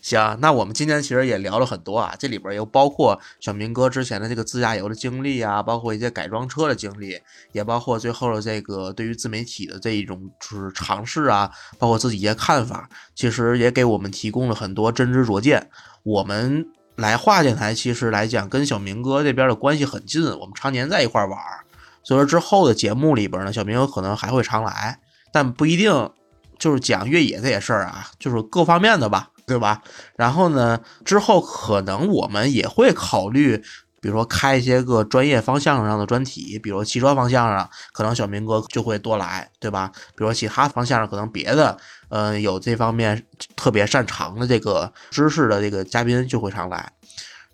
[0.00, 7.20] 行，那我们今天其实也聊了很多啊，这里边又包括小明哥之前的这个自驾游的经历啊，包括一些改装车的经历，
[7.52, 15.70] 也包括最后的这个对于自媒体的这一种就是尝试啊，包括自己一些看法，其实也给我们提供了很多真知灼见。
[16.02, 21.63] 我们来话电台其实来讲，跟小明哥这边的关系很近，我们常年在一块玩儿。
[22.04, 25.00] 所以说之后的节目里边呢，小明有可能还会常来，
[25.32, 26.10] 但不一定
[26.58, 29.82] 就是讲越野这些事儿啊，就是各方面的吧，对吧？
[30.16, 33.56] 然后呢，之后可能我们也会考虑，
[34.00, 39.90] 比如说开一些个专业方向上的专题，比如汽车方向上，可能小明哥就会多来，对吧？
[40.14, 41.76] 比如说其他方向上，可能别的，
[42.10, 43.26] 呃，有这方面
[43.56, 46.92] 特别擅长的这个知识的这个嘉宾就会常来。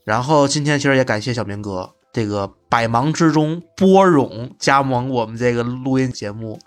[0.04, 1.94] 然后今天其实也感谢小明哥。
[2.12, 6.58] 这个百忙之中拨冗加盟我们这个录音节目，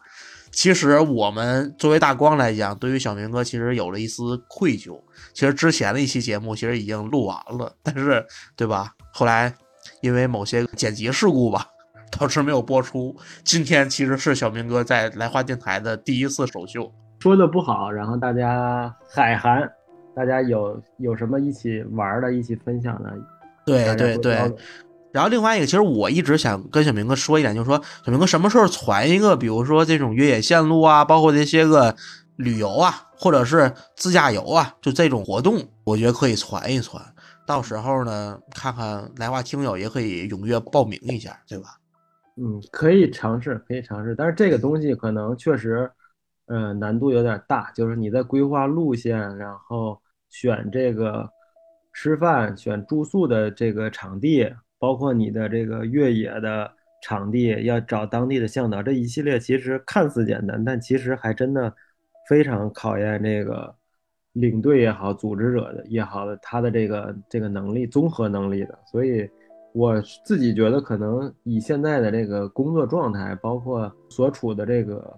[0.52, 5.00] 其实我们作为大光来讲，对于小明哥其实有了一丝愧疚。
[5.34, 8.26] 其实之前的一期节目其实已经录完了，但是
[8.56, 8.94] 对吧？
[9.12, 9.54] 后来
[10.02, 11.66] 因为某些剪辑事故吧，
[12.18, 13.16] 导致没有播出。
[13.44, 16.90] 今天其实是小明哥在来话电台的第一次首秀，
[17.20, 19.70] 说的不好，然后大家海涵，
[20.16, 23.12] 大家有有什么一起玩的、一起分享的？
[23.66, 24.40] 对对对。
[25.14, 31.96] 然后另外一个，其实我一直想跟小明哥说一点，就是说小明哥什么时候传一个，比如说这种越野线路啊，包括这些个
[32.38, 37.00] 旅游啊，或者是自驾游啊，就这种活动，我觉得可以传一传。
[37.46, 41.78] 到时候呢，看看来话听友也可以踊跃报名一下，对吧？
[42.38, 44.16] 嗯，可以尝试，可以尝试。
[44.16, 45.88] 但是这个东西可能确实，
[46.48, 50.02] 嗯，难度有点大，就是你在规划路线，然后
[50.32, 51.30] 选这个
[51.94, 54.52] 吃饭、选住宿的这个场地。
[54.84, 56.70] 包括你的这个越野的
[57.02, 61.74] 场地，要找当地的向导，这一系列其实看似简单，但其实还真的
[62.28, 63.74] 非常考验这个
[64.34, 68.78] 领队也好，组织者的也好的，他的这个这个能力、综合能力的。
[68.92, 69.26] 所以
[69.72, 75.18] 我自己觉得，可能以现在的这个工作状态，包括所处的这个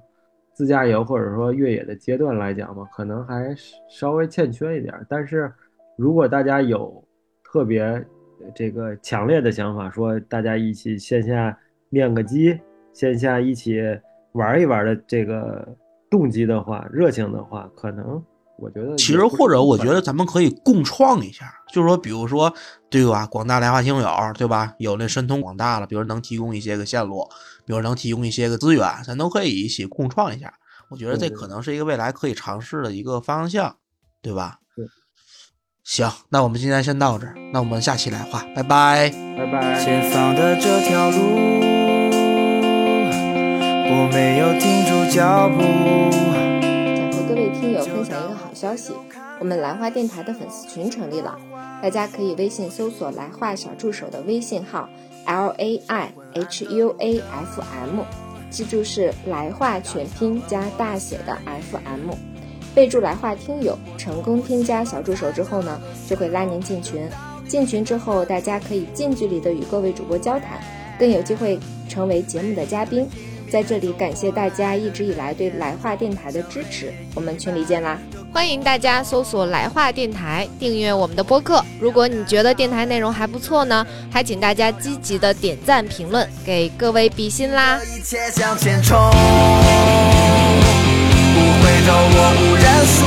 [0.53, 3.51] 自驾游或者说越野的阶段来讲吧，可能还
[3.89, 4.93] 稍微欠缺一点。
[5.09, 5.51] 但是
[5.97, 7.03] 如果大家有
[7.43, 8.05] 特别
[8.54, 11.58] 这个强烈的想法，说大家一起线下
[11.89, 12.60] 面个基，
[12.93, 13.80] 线下一起
[14.34, 15.68] 玩一玩的这个
[16.10, 18.24] 动机的话，热情的话，可能
[18.58, 22.54] 我觉得其实或者我觉得咱们可以共创一下，就是说，比如说
[22.89, 27.28] 对吧，广大来华听友对吧，有那神通广大了，比如能提供一些个线路，
[27.66, 30.54] 比如能提供一些个资源，咱都可以一起共创一下。
[30.89, 33.76] 我觉得这可能是一个未来可以尝试的一个方向，
[34.22, 34.60] 对吧？
[34.76, 34.86] 对。
[35.86, 39.08] 行，那我们今天先到这儿，那我们下期来画，拜拜，
[39.38, 39.80] 拜拜。
[39.80, 41.18] 前方的这条路，
[43.92, 45.62] 我没有停住脚步。
[46.96, 48.94] 想和各位听友分享一个好消息，
[49.40, 51.38] 我们来话电台的粉丝群成立了，
[51.84, 54.90] 大家可以微信搜索“来话小助手”的微信号
[55.28, 58.04] l a i h u a f m，
[58.50, 62.16] 记住是来话全拼加大写的 f m。
[62.76, 67.01] 备注“来话听友”，成功添加小助手之后呢，就会拉您进群。
[67.47, 70.59] 进群之后，大家可以近距离的与各位主播交谈，
[70.99, 71.57] 更有机会
[71.88, 73.07] 成为节目的嘉宾。
[73.49, 77.97] 在这里感谢大家一直以来对来话电台的支持，我们群里见啦！
[78.34, 81.63] 欢迎大家搜索“来话电台”，订阅我们的播客。
[81.80, 87.80] 如果你觉得电台内容还不错呢，还请大家积极的点赞评论，给各位比心啦！
[87.95, 90.35] 一切向前冲，不
[91.46, 92.98] 不回头我不认输，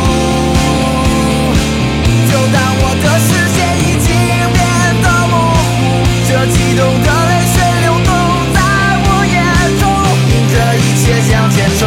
[2.30, 4.06] 就当我的视线已经
[4.54, 4.62] 变
[5.02, 8.08] 得模糊，这激动的泪水流动
[8.54, 8.56] 在
[9.02, 9.36] 我眼
[9.80, 9.82] 中，
[10.30, 11.82] 迎着一切向前冲，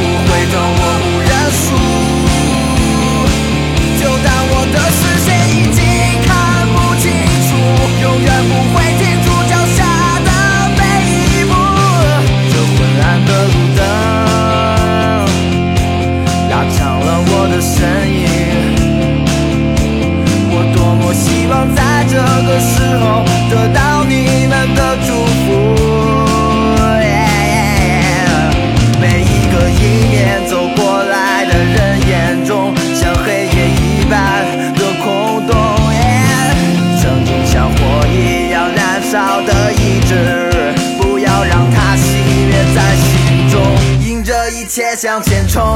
[0.00, 1.70] 不回头我不认输，
[4.02, 5.78] 就当我的视线已经
[6.26, 6.34] 看
[6.74, 7.06] 不清
[7.46, 7.48] 楚，
[8.02, 9.78] 永远不会停住脚下
[10.26, 10.28] 的
[10.74, 11.54] 每一步。
[12.50, 13.80] 这昏暗的路灯
[17.60, 18.26] 身影，
[20.50, 25.08] 我多么希望在这个时候得到你们的祝
[25.44, 25.44] 福。
[28.98, 32.10] 每一个迎面走过来的人眼
[32.46, 34.14] 中，像黑夜一般
[34.74, 35.54] 的空洞。
[37.02, 40.10] 曾经像火一样燃烧的意志，
[40.98, 43.60] 不要让它熄灭在心中，
[44.02, 45.69] 迎着一切向前冲，